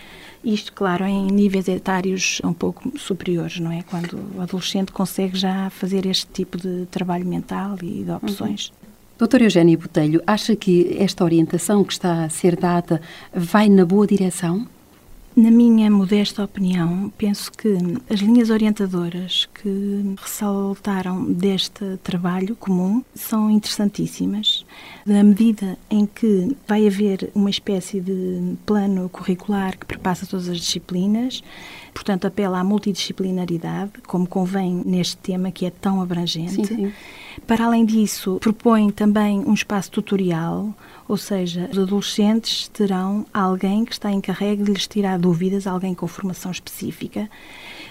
isto, 0.45 0.71
claro, 0.71 1.03
em 1.03 1.27
níveis 1.27 1.67
etários 1.67 2.39
um 2.43 2.53
pouco 2.53 2.97
superiores, 2.97 3.59
não 3.59 3.71
é? 3.71 3.81
Quando 3.83 4.19
o 4.35 4.41
adolescente 4.41 4.91
consegue 4.91 5.37
já 5.37 5.69
fazer 5.71 6.05
este 6.05 6.27
tipo 6.27 6.57
de 6.57 6.85
trabalho 6.91 7.25
mental 7.25 7.77
e 7.81 8.03
de 8.03 8.11
opções. 8.11 8.67
Uhum. 8.69 8.85
Doutor 9.17 9.41
Eugênio 9.41 9.79
Botelho, 9.79 10.21
acha 10.27 10.55
que 10.55 10.95
esta 10.99 11.23
orientação 11.23 11.83
que 11.83 11.93
está 11.93 12.25
a 12.25 12.29
ser 12.29 12.55
dada 12.55 13.01
vai 13.33 13.69
na 13.69 13.85
boa 13.85 14.05
direção? 14.05 14.67
Na 15.35 15.51
minha 15.51 15.91
modesta 15.91 16.45
opinião, 16.45 17.11
penso 17.17 17.51
que 17.51 17.77
as 18.09 18.21
linhas 18.21 18.49
orientadoras 18.49 19.49
que 19.53 20.15
ressaltaram 20.17 21.25
deste 21.25 21.97
trabalho 22.01 22.55
comum 22.55 23.03
são 23.13 23.51
interessantíssimas. 23.51 24.65
Na 25.05 25.21
medida 25.21 25.77
em 25.89 26.05
que 26.05 26.55
vai 26.65 26.87
haver 26.87 27.31
uma 27.35 27.49
espécie 27.49 27.99
de 27.99 28.55
plano 28.65 29.09
curricular 29.09 29.77
que 29.77 29.85
perpassa 29.85 30.25
todas 30.25 30.47
as 30.47 30.57
disciplinas, 30.57 31.43
portanto, 31.93 32.27
apela 32.27 32.59
à 32.61 32.63
multidisciplinaridade, 32.63 33.91
como 34.07 34.25
convém 34.25 34.83
neste 34.85 35.17
tema 35.17 35.51
que 35.51 35.65
é 35.65 35.69
tão 35.69 36.01
abrangente. 36.01 36.53
Sim, 36.53 36.63
sim. 36.63 36.93
Para 37.45 37.65
além 37.65 37.83
disso, 37.83 38.37
propõe 38.39 38.89
também 38.89 39.39
um 39.39 39.53
espaço 39.53 39.91
tutorial 39.91 40.73
ou 41.07 41.17
seja, 41.17 41.69
os 41.71 41.77
adolescentes 41.77 42.67
terão 42.69 43.25
alguém 43.31 43.85
que 43.85 43.93
está 43.93 44.11
encarregue 44.11 44.63
de 44.63 44.71
lhes 44.71 44.87
tirar 44.87 45.19
dúvidas, 45.19 45.67
alguém 45.67 45.93
com 45.93 46.07
formação 46.07 46.51
específica. 46.51 47.29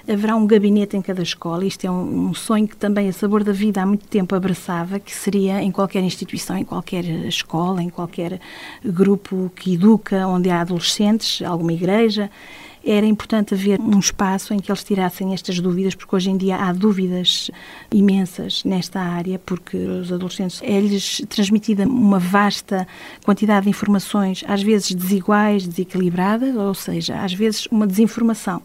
Haverá 0.08 0.34
um 0.34 0.46
gabinete 0.46 0.96
em 0.96 1.02
cada 1.02 1.22
escola. 1.22 1.64
Isto 1.64 1.86
é 1.86 1.90
um, 1.90 2.28
um 2.28 2.34
sonho 2.34 2.66
que 2.66 2.76
também 2.76 3.08
a 3.08 3.12
Sabor 3.12 3.44
da 3.44 3.52
Vida 3.52 3.82
há 3.82 3.86
muito 3.86 4.06
tempo 4.08 4.34
abraçava, 4.34 4.98
que 4.98 5.14
seria 5.14 5.62
em 5.62 5.70
qualquer 5.70 6.02
instituição, 6.02 6.58
em 6.58 6.64
qualquer 6.64 7.04
escola, 7.04 7.82
em 7.82 7.88
qualquer 7.88 8.40
grupo 8.84 9.50
que 9.54 9.74
educa, 9.74 10.26
onde 10.26 10.50
há 10.50 10.60
adolescentes, 10.60 11.40
alguma 11.40 11.72
igreja 11.72 12.30
era 12.84 13.06
importante 13.06 13.54
haver 13.54 13.80
um 13.80 13.98
espaço 13.98 14.52
em 14.52 14.58
que 14.58 14.70
eles 14.70 14.84
tirassem 14.84 15.32
estas 15.32 15.58
dúvidas, 15.58 15.94
porque 15.94 16.14
hoje 16.14 16.30
em 16.30 16.36
dia 16.36 16.56
há 16.56 16.72
dúvidas 16.72 17.50
imensas 17.90 18.62
nesta 18.64 19.00
área, 19.00 19.38
porque 19.38 19.76
os 19.76 20.12
adolescentes 20.12 20.60
é-lhes 20.62 21.22
transmitida 21.28 21.84
uma 21.84 22.18
vasta 22.18 22.86
quantidade 23.24 23.64
de 23.64 23.70
informações, 23.70 24.44
às 24.46 24.62
vezes 24.62 24.92
desiguais, 24.92 25.66
desequilibradas, 25.66 26.54
ou 26.54 26.74
seja, 26.74 27.20
às 27.22 27.32
vezes 27.32 27.66
uma 27.66 27.86
desinformação. 27.86 28.62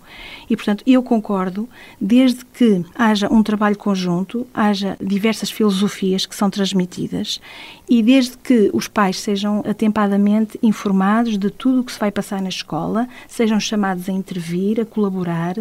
E, 0.50 0.56
portanto, 0.56 0.84
eu 0.86 1.02
concordo, 1.02 1.70
desde 2.00 2.44
que 2.46 2.84
haja 2.96 3.32
um 3.32 3.42
trabalho 3.42 3.78
conjunto, 3.78 4.46
haja 4.54 4.98
diversas 5.00 5.50
filosofias 5.50 6.26
que 6.26 6.36
são 6.36 6.50
transmitidas 6.50 7.40
e 7.90 8.04
desde 8.04 8.38
que 8.38 8.70
os 8.74 8.88
pais 8.88 9.20
sejam 9.20 9.64
atempadamente 9.66 10.60
informados 10.62 11.38
de 11.38 11.50
tudo 11.50 11.82
o 11.82 11.84
que 11.84 11.92
se 11.92 12.00
vai 12.00 12.12
passar 12.12 12.42
na 12.42 12.50
escola, 12.50 13.08
sejam 13.28 13.60
chamados 13.60 14.09
a 14.10 14.14
intervir, 14.14 14.80
a 14.80 14.86
colaborar 14.86 15.56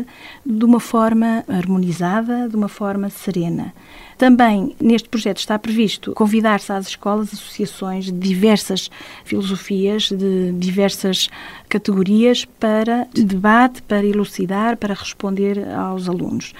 de 0.45 0.65
uma 0.65 0.81
forma 0.81 1.45
harmonizada, 1.49 2.49
de 2.49 2.57
uma 2.57 2.69
forma 2.69 3.11
serena. 3.11 3.75
Também 4.17 4.75
neste 4.81 5.09
projeto 5.09 5.39
está 5.39 5.57
previsto 5.59 6.13
convidar-se 6.13 6.73
às 6.73 6.89
escolas 6.89 7.33
associações 7.33 8.07
de 8.07 8.13
diversas 8.13 8.91
filosofias, 9.25 10.11
de 10.11 10.53
diversas 10.53 11.29
categorias 11.69 12.45
para 12.45 13.07
debate, 13.15 13.81
para 13.83 14.05
elucidar, 14.05 14.77
para 14.77 14.95
responder 14.95 15.69
aos 15.69 16.09
alunos 16.09 16.53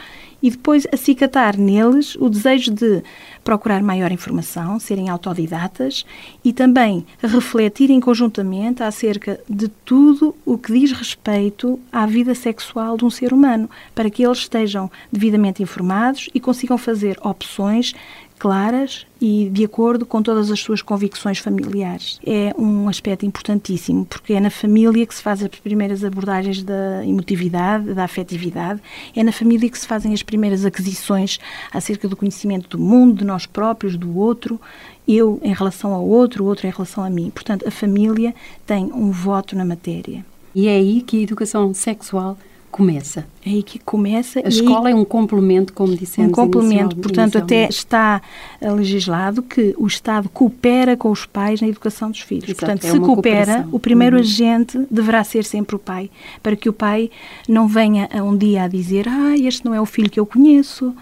e 0.43 0.51
depois 0.51 0.87
acicatar 0.93 1.57
neles 1.57 2.15
o 2.17 2.29
desejo 2.29 2.73
de 2.73 3.03
procurar 3.43 3.83
maior 3.83 4.13
informação, 4.13 4.79
serem 4.79 5.09
autodidatas 5.09 6.05
e 6.45 6.53
também 6.53 7.05
refletirem 7.21 8.01
conjuntamente 8.01 8.83
acerca 8.83 9.41
de 9.49 9.69
tudo 9.69 10.35
o 10.45 10.57
que 10.59 10.73
diz 10.73 10.93
respeito 10.93 11.79
à 11.91 12.07
vida 12.07 12.35
sexual 12.35 12.97
de 12.97 13.05
um 13.05 13.11
ser 13.11 13.33
humano, 13.33 13.69
para 13.95 14.11
que 14.11 14.25
eles 14.25 14.39
estejam 14.39 14.91
devidamente 15.11 15.63
informados 15.63 16.29
e 16.35 16.41
consigam 16.41 16.79
fazer 16.79 17.19
opções 17.23 17.95
claras 18.39 19.07
e 19.21 19.51
de 19.51 19.65
acordo 19.65 20.07
com 20.07 20.23
todas 20.23 20.51
as 20.51 20.61
suas 20.61 20.81
convicções 20.81 21.39
familiares. 21.39 22.21
É 22.25 22.55
um 22.57 22.89
aspecto 22.89 23.27
importantíssimo, 23.27 24.07
porque 24.07 24.33
é 24.33 24.41
na 24.41 24.51
família 24.51 25.05
que 25.05 25.15
se 25.15 25.23
fazem 25.23 25.49
as 25.53 25.61
primeiras 25.61 26.05
abordagens 26.05 26.63
da 26.63 27.05
emotividade, 27.05 27.93
da 27.93 28.05
afetividade, 28.05 28.81
é 29.15 29.23
na 29.23 29.33
família 29.33 29.69
que 29.69 29.79
se 29.79 29.87
fazem 29.87 30.15
as 30.15 30.23
primeiras 30.23 30.65
aquisições 30.65 31.39
acerca 31.73 32.09
do 32.09 32.17
conhecimento 32.17 32.69
do 32.69 32.79
mundo, 32.79 33.19
de 33.19 33.25
nós 33.25 33.45
próprios, 33.45 33.97
do 33.97 34.17
outro, 34.17 34.61
eu 35.07 35.41
em 35.43 35.53
relação 35.53 35.93
ao 35.93 36.07
outro, 36.07 36.45
o 36.45 36.47
outro 36.47 36.67
em 36.67 36.71
relação 36.71 37.03
a 37.03 37.11
mim. 37.11 37.31
Portanto, 37.31 37.67
a 37.67 37.71
família 37.71 38.35
tem 38.67 38.85
um 38.93 39.11
voto 39.11 39.57
na 39.57 39.65
matéria. 39.65 40.25
E 40.55 40.69
é 40.69 40.77
aí 40.77 41.03
que 41.03 41.19
a 41.19 41.23
educação 41.23 41.73
sexual 41.75 42.37
começa. 42.71 43.27
É 43.45 43.51
aí 43.51 43.63
que 43.63 43.79
começa. 43.79 44.41
A 44.45 44.49
escola 44.49 44.91
é 44.91 44.95
um 44.95 45.05
complemento, 45.05 45.73
como 45.73 45.97
dissemos. 45.97 46.31
Um 46.31 46.35
complemento, 46.35 46.97
portanto, 46.97 47.39
até 47.39 47.69
está 47.69 48.21
legislado 48.61 49.43
que 49.43 49.75
o 49.79 49.87
Estado 49.87 50.29
coopera 50.29 50.97
com 50.97 51.11
os 51.11 51.27
pais 51.27 51.61
na 51.61 51.69
educação 51.69 52.11
dos 52.11 52.21
filhos. 52.21 52.45
Exato, 52.45 52.61
portanto, 52.61 52.85
é 52.87 52.91
se 52.91 53.01
coopera, 53.01 53.69
o 53.73 53.79
primeiro 53.79 54.17
uhum. 54.17 54.23
agente 54.23 54.87
deverá 54.91 55.25
ser 55.25 55.45
sempre 55.45 55.77
o 55.77 55.79
pai, 55.79 56.11
para 56.43 56.57
que 56.57 56.69
o 56.69 56.73
pai 56.73 57.11
não 57.49 57.67
venha 57.67 58.09
um 58.23 58.37
dia 58.37 58.65
a 58.65 58.69
dizer: 58.69 59.09
Ah, 59.09 59.37
este 59.37 59.65
não 59.65 59.75
é 59.75 59.81
o 59.81 59.87
filho 59.87 60.11
que 60.11 60.21
eu 60.21 60.27
conheço 60.27 60.95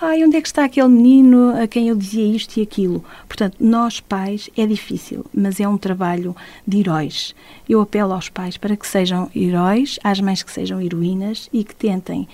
ai, 0.00 0.24
onde 0.24 0.36
é 0.36 0.40
que 0.40 0.48
está 0.48 0.64
aquele 0.64 0.88
menino 0.88 1.50
a 1.60 1.66
quem 1.66 1.88
eu 1.88 1.96
dizia 1.96 2.24
isto 2.24 2.56
e 2.56 2.62
aquilo? 2.62 3.04
Portanto, 3.26 3.56
nós 3.60 4.00
pais 4.00 4.50
é 4.56 4.66
difícil, 4.66 5.24
mas 5.32 5.60
é 5.60 5.66
um 5.66 5.78
trabalho 5.78 6.34
de 6.66 6.80
heróis. 6.80 7.34
Eu 7.68 7.80
apelo 7.80 8.12
aos 8.12 8.28
pais 8.28 8.56
para 8.56 8.76
que 8.76 8.86
sejam 8.86 9.30
heróis, 9.34 9.98
às 10.04 10.20
mães 10.20 10.42
que 10.42 10.52
sejam 10.52 10.80
heroínas 10.80 11.48
e 11.52 11.64
que 11.64 11.74
tentem 11.74 12.28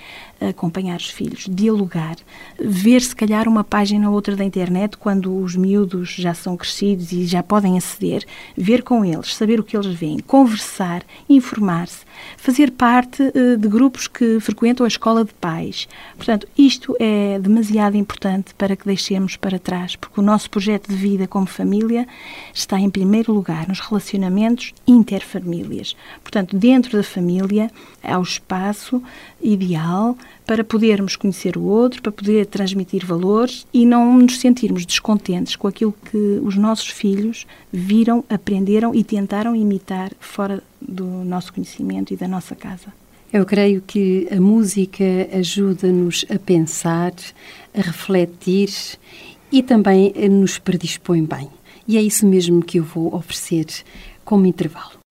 acompanhar 0.48 0.96
os 0.96 1.10
filhos, 1.10 1.46
dialogar, 1.50 2.16
ver 2.58 3.00
se 3.00 3.14
calhar 3.14 3.48
uma 3.48 3.64
página 3.64 4.08
ou 4.08 4.14
outra 4.14 4.36
da 4.36 4.44
internet 4.44 4.96
quando 4.96 5.36
os 5.36 5.56
miúdos 5.56 6.10
já 6.10 6.34
são 6.34 6.56
crescidos 6.56 7.12
e 7.12 7.24
já 7.26 7.42
podem 7.42 7.76
aceder, 7.76 8.24
ver 8.56 8.82
com 8.82 9.04
eles, 9.04 9.34
saber 9.34 9.60
o 9.60 9.64
que 9.64 9.76
eles 9.76 9.94
veem, 9.94 10.18
conversar, 10.18 11.02
informar-se, 11.28 12.04
fazer 12.36 12.70
parte 12.72 13.22
uh, 13.22 13.56
de 13.56 13.68
grupos 13.68 14.06
que 14.08 14.38
frequentam 14.40 14.84
a 14.84 14.88
escola 14.88 15.24
de 15.24 15.34
pais. 15.34 15.88
Portanto, 16.16 16.46
isto 16.56 16.96
é 16.98 17.38
demasiado 17.38 17.96
importante 17.96 18.54
para 18.54 18.76
que 18.76 18.86
deixemos 18.86 19.36
para 19.36 19.58
trás, 19.58 19.96
porque 19.96 20.20
o 20.20 20.22
nosso 20.22 20.50
projeto 20.50 20.88
de 20.88 20.96
vida 20.96 21.26
como 21.26 21.46
família 21.46 22.06
está 22.52 22.78
em 22.78 22.90
primeiro 22.90 23.32
lugar 23.32 23.68
nos 23.68 23.80
relacionamentos 23.80 24.72
interfamílias. 24.86 25.96
Portanto, 26.22 26.56
dentro 26.56 26.96
da 26.96 27.02
família 27.02 27.70
há 28.02 28.18
o 28.18 28.22
espaço 28.22 29.02
ideal 29.40 30.16
para 30.46 30.64
podermos 30.64 31.16
conhecer 31.16 31.56
o 31.56 31.62
outro, 31.62 32.02
para 32.02 32.12
poder 32.12 32.46
transmitir 32.46 33.06
valores 33.06 33.66
e 33.72 33.86
não 33.86 34.18
nos 34.18 34.38
sentirmos 34.38 34.84
descontentes 34.84 35.56
com 35.56 35.68
aquilo 35.68 35.94
que 36.10 36.40
os 36.42 36.56
nossos 36.56 36.88
filhos 36.88 37.46
viram, 37.72 38.24
aprenderam 38.28 38.94
e 38.94 39.04
tentaram 39.04 39.54
imitar 39.54 40.12
fora 40.18 40.62
do 40.80 41.04
nosso 41.04 41.52
conhecimento 41.52 42.12
e 42.12 42.16
da 42.16 42.26
nossa 42.26 42.54
casa. 42.54 42.92
Eu 43.32 43.46
creio 43.46 43.82
que 43.86 44.28
a 44.30 44.38
música 44.38 45.04
ajuda-nos 45.32 46.24
a 46.28 46.38
pensar, 46.38 47.12
a 47.74 47.80
refletir 47.80 48.68
e 49.50 49.62
também 49.62 50.12
nos 50.28 50.58
predispõe 50.58 51.24
bem. 51.24 51.48
E 51.88 51.96
é 51.96 52.02
isso 52.02 52.26
mesmo 52.26 52.62
que 52.62 52.78
eu 52.78 52.84
vou 52.84 53.14
oferecer 53.14 53.66
como 54.24 54.46
intervalo. 54.46 55.02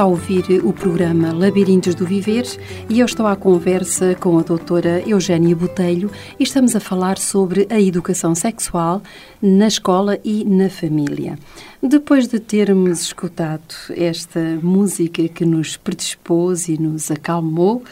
Está 0.00 0.06
a 0.06 0.12
ouvir 0.12 0.64
o 0.64 0.72
programa 0.72 1.30
Labirintos 1.30 1.94
do 1.94 2.06
Viver 2.06 2.46
e 2.88 3.00
eu 3.00 3.04
estou 3.04 3.26
à 3.26 3.36
conversa 3.36 4.14
com 4.14 4.38
a 4.38 4.42
doutora 4.42 5.06
Eugénia 5.06 5.54
Botelho 5.54 6.10
e 6.38 6.42
estamos 6.42 6.74
a 6.74 6.80
falar 6.80 7.18
sobre 7.18 7.66
a 7.68 7.78
educação 7.78 8.34
sexual 8.34 9.02
na 9.42 9.68
escola 9.68 10.18
e 10.24 10.42
na 10.42 10.70
família. 10.70 11.38
Depois 11.82 12.26
de 12.26 12.40
termos 12.40 13.02
escutado 13.02 13.74
esta 13.90 14.40
música 14.62 15.28
que 15.28 15.44
nos 15.44 15.76
predispôs 15.76 16.66
e 16.68 16.80
nos 16.80 17.10
acalmou, 17.10 17.82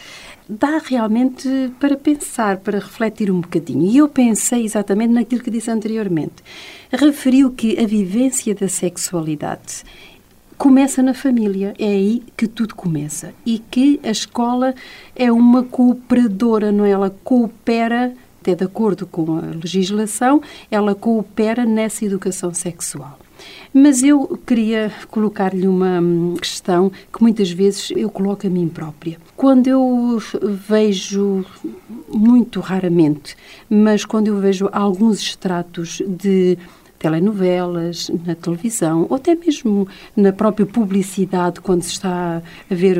dá 0.49 0.79
realmente 0.79 1.71
para 1.79 1.95
pensar, 1.95 2.57
para 2.57 2.79
refletir 2.79 3.31
um 3.31 3.43
bocadinho. 3.43 3.85
E 3.85 3.99
eu 3.99 4.09
pensei 4.09 4.65
exatamente 4.65 5.13
naquilo 5.13 5.43
que 5.43 5.51
disse 5.51 5.71
anteriormente. 5.71 6.43
Referiu 6.91 7.51
que 7.51 7.79
a 7.79 7.87
vivência 7.87 8.55
da 8.55 8.67
sexualidade 8.67 9.85
começa 10.59 11.03
na 11.03 11.15
família. 11.15 11.73
É 11.79 11.87
aí 11.87 12.23
que 12.37 12.49
tudo 12.49 12.75
começa. 12.75 13.33
E 13.47 13.59
que 13.59 14.01
a 14.03 14.11
escola 14.11 14.75
é 15.15 15.31
uma 15.31 15.63
cooperadora, 15.63 16.73
não 16.73 16.85
é? 16.85 16.91
Ela 16.91 17.15
coopera, 17.23 18.13
até 18.41 18.55
de 18.55 18.65
acordo 18.65 19.07
com 19.07 19.39
a 19.39 19.43
legislação, 19.55 20.43
ela 20.71 20.95
coopera 20.95 21.65
nessa 21.65 22.05
educação 22.05 22.53
sexual. 22.53 23.19
Mas 23.73 24.03
eu 24.03 24.39
queria 24.45 24.91
colocar-lhe 25.11 25.69
uma 25.69 26.01
hum, 26.01 26.35
questão 26.41 26.91
que 27.13 27.23
muitas 27.23 27.51
vezes 27.51 27.93
eu 27.95 28.11
coloco 28.11 28.47
a 28.47 28.51
mim 28.51 28.69
própria. 28.69 29.19
Quando 29.37 29.69
eu 29.69 30.21
vejo, 30.43 31.45
muito 32.09 32.59
raramente, 32.61 33.37
mas 33.71 34.05
quando 34.05 34.29
eu 34.29 34.39
vejo 34.39 34.69
alguns 34.73 35.21
extratos 35.21 36.03
de 36.07 36.59
telenovelas, 36.99 38.11
na 38.27 38.35
televisão, 38.35 39.07
ou 39.09 39.17
até 39.17 39.35
mesmo 39.35 39.87
na 40.17 40.33
própria 40.33 40.67
publicidade, 40.67 41.61
quando 41.61 41.83
se 41.83 41.93
está 41.93 42.43
a 42.71 42.75
ver, 42.75 42.99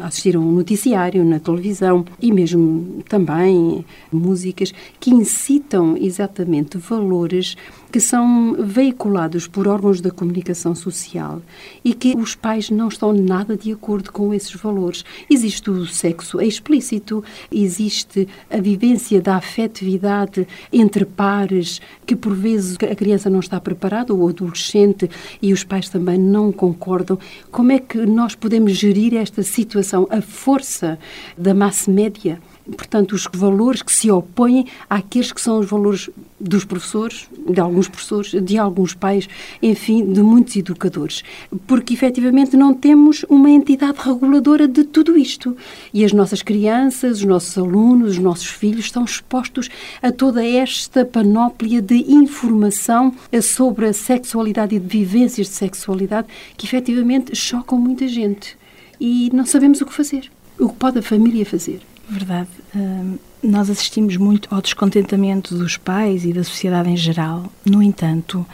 a 0.00 0.06
assistir 0.06 0.36
a 0.36 0.40
um 0.40 0.52
noticiário 0.52 1.24
na 1.24 1.40
televisão, 1.40 2.04
e 2.20 2.32
mesmo 2.32 3.02
também 3.08 3.84
músicas 4.12 4.72
que 5.00 5.10
incitam 5.10 5.96
exatamente 5.96 6.78
valores 6.78 7.56
que 7.90 8.00
são 8.00 8.54
veiculados 8.58 9.46
por 9.46 9.66
órgãos 9.66 10.02
da 10.02 10.10
comunicação 10.10 10.74
social 10.74 11.40
e 11.82 11.94
que 11.94 12.14
os 12.14 12.34
pais 12.34 12.68
não 12.68 12.88
estão 12.88 13.12
nada 13.12 13.56
de 13.56 13.72
acordo 13.72 14.12
com 14.12 14.34
esses 14.34 14.54
valores. 14.54 15.02
Existe 15.30 15.70
o 15.70 15.86
sexo 15.86 16.38
explícito, 16.40 17.24
existe 17.50 18.28
a 18.50 18.58
vivência 18.58 19.20
da 19.20 19.36
afetividade 19.36 20.46
entre 20.70 21.06
pares, 21.06 21.80
que 22.04 22.14
por 22.14 22.34
vezes 22.34 22.76
a 22.82 22.94
criança 22.94 23.15
não 23.24 23.40
está 23.40 23.60
preparada, 23.60 24.14
o 24.14 24.28
adolescente, 24.28 25.08
e 25.40 25.52
os 25.52 25.64
pais 25.64 25.88
também 25.88 26.18
não 26.18 26.52
concordam. 26.52 27.18
Como 27.50 27.72
é 27.72 27.78
que 27.78 27.98
nós 27.98 28.34
podemos 28.34 28.72
gerir 28.72 29.14
esta 29.14 29.42
situação? 29.42 30.06
A 30.10 30.20
força 30.20 30.98
da 31.36 31.54
massa 31.54 31.90
média 31.90 32.38
portanto, 32.76 33.12
os 33.12 33.28
valores 33.32 33.82
que 33.82 33.92
se 33.92 34.10
opõem 34.10 34.66
àqueles 34.88 35.32
que 35.32 35.40
são 35.40 35.58
os 35.58 35.66
valores 35.66 36.10
dos 36.38 36.64
professores, 36.64 37.28
de 37.48 37.60
alguns 37.60 37.88
professores, 37.88 38.30
de 38.44 38.58
alguns 38.58 38.94
pais, 38.94 39.28
enfim, 39.62 40.12
de 40.12 40.22
muitos 40.22 40.56
educadores. 40.56 41.22
Porque, 41.66 41.94
efetivamente, 41.94 42.56
não 42.56 42.74
temos 42.74 43.24
uma 43.28 43.50
entidade 43.50 43.98
reguladora 43.98 44.68
de 44.68 44.84
tudo 44.84 45.16
isto. 45.16 45.56
E 45.92 46.04
as 46.04 46.12
nossas 46.12 46.42
crianças, 46.42 47.18
os 47.18 47.24
nossos 47.24 47.56
alunos, 47.56 48.12
os 48.12 48.18
nossos 48.18 48.46
filhos 48.46 48.86
estão 48.86 49.04
expostos 49.04 49.68
a 50.02 50.12
toda 50.12 50.44
esta 50.44 51.04
panóplia 51.04 51.80
de 51.80 51.96
informação 52.12 53.14
sobre 53.42 53.86
a 53.86 53.92
sexualidade 53.92 54.74
e 54.74 54.78
de 54.78 54.86
vivências 54.86 55.46
de 55.48 55.54
sexualidade 55.54 56.28
que, 56.56 56.66
efetivamente, 56.66 57.34
chocam 57.34 57.78
muita 57.78 58.06
gente. 58.06 58.56
E 59.00 59.30
não 59.32 59.46
sabemos 59.46 59.80
o 59.80 59.86
que 59.86 59.92
fazer. 59.92 60.30
O 60.58 60.68
que 60.68 60.76
pode 60.76 60.98
a 60.98 61.02
família 61.02 61.44
fazer? 61.44 61.80
Verdade. 62.08 62.48
Uh, 62.74 63.18
nós 63.42 63.70
assistimos 63.70 64.16
muito 64.16 64.52
ao 64.52 64.60
descontentamento 64.60 65.56
dos 65.56 65.76
pais 65.76 66.24
e 66.24 66.32
da 66.32 66.42
sociedade 66.42 66.88
em 66.88 66.96
geral. 66.96 67.50
No 67.64 67.82
entanto, 67.82 68.44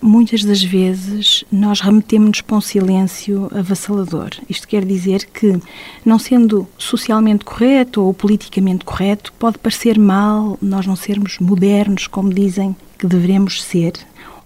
muitas 0.00 0.44
das 0.44 0.62
vezes 0.62 1.44
nós 1.50 1.80
remetemos-nos 1.80 2.40
para 2.40 2.56
um 2.56 2.60
silêncio 2.60 3.48
avassalador. 3.54 4.30
Isto 4.48 4.66
quer 4.66 4.84
dizer 4.84 5.26
que, 5.26 5.60
não 6.04 6.18
sendo 6.18 6.68
socialmente 6.78 7.44
correto 7.44 8.02
ou 8.02 8.14
politicamente 8.14 8.84
correto, 8.84 9.32
pode 9.38 9.58
parecer 9.58 9.98
mal 9.98 10.58
nós 10.60 10.86
não 10.86 10.96
sermos 10.96 11.38
modernos, 11.38 12.06
como 12.06 12.32
dizem 12.32 12.74
que 12.98 13.06
devemos 13.06 13.62
ser, 13.62 13.92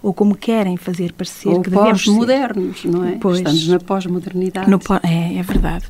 ou 0.05 0.13
como 0.13 0.35
querem 0.35 0.77
fazer 0.77 1.13
parecer 1.13 1.49
ou 1.49 1.63
que 1.63 1.69
devemos 1.71 2.03
ser. 2.03 2.11
modernos, 2.11 2.85
não 2.85 3.03
é? 3.03 3.17
Pois, 3.19 3.39
Estamos 3.39 3.67
na 3.67 3.79
pós-modernidade. 3.79 4.69
É, 5.01 5.39
é 5.39 5.41
verdade. 5.41 5.85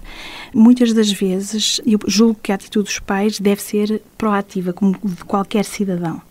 Muitas 0.54 0.94
das 0.94 1.12
vezes, 1.12 1.82
eu 1.86 2.00
julgo 2.08 2.40
que 2.42 2.50
a 2.50 2.56
atitude 2.56 2.86
dos 2.86 2.98
pais 2.98 3.42
deve 3.42 3.62
ser 3.62 4.02
proativa, 4.18 4.72
como 4.72 4.98
de 5.04 5.26
qualquer 5.26 5.66
cidadão. 5.66 6.22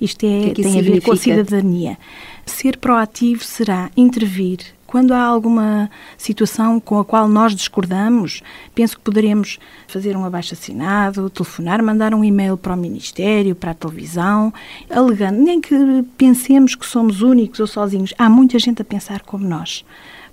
Isto 0.00 0.24
é, 0.24 0.54
que 0.54 0.62
é 0.62 0.64
tem 0.64 0.78
a 0.78 0.82
ver 0.82 1.02
com 1.02 1.12
a 1.12 1.16
cidadania. 1.16 1.98
Ser 2.46 2.78
proativo 2.78 3.44
será 3.44 3.90
intervir 3.94 4.60
quando 4.96 5.12
há 5.12 5.24
alguma 5.24 5.90
situação 6.16 6.80
com 6.80 6.98
a 6.98 7.04
qual 7.04 7.28
nós 7.28 7.54
discordamos, 7.54 8.42
penso 8.74 8.96
que 8.96 9.04
poderemos 9.04 9.58
fazer 9.86 10.16
um 10.16 10.24
abaixo-assinado, 10.24 11.28
telefonar, 11.28 11.82
mandar 11.82 12.14
um 12.14 12.24
e-mail 12.24 12.56
para 12.56 12.72
o 12.72 12.76
Ministério, 12.78 13.54
para 13.54 13.72
a 13.72 13.74
televisão, 13.74 14.54
alegando, 14.88 15.38
nem 15.38 15.60
que 15.60 15.76
pensemos 16.16 16.74
que 16.74 16.86
somos 16.86 17.20
únicos 17.20 17.60
ou 17.60 17.66
sozinhos. 17.66 18.14
Há 18.16 18.30
muita 18.30 18.58
gente 18.58 18.80
a 18.80 18.86
pensar 18.86 19.20
como 19.20 19.46
nós. 19.46 19.84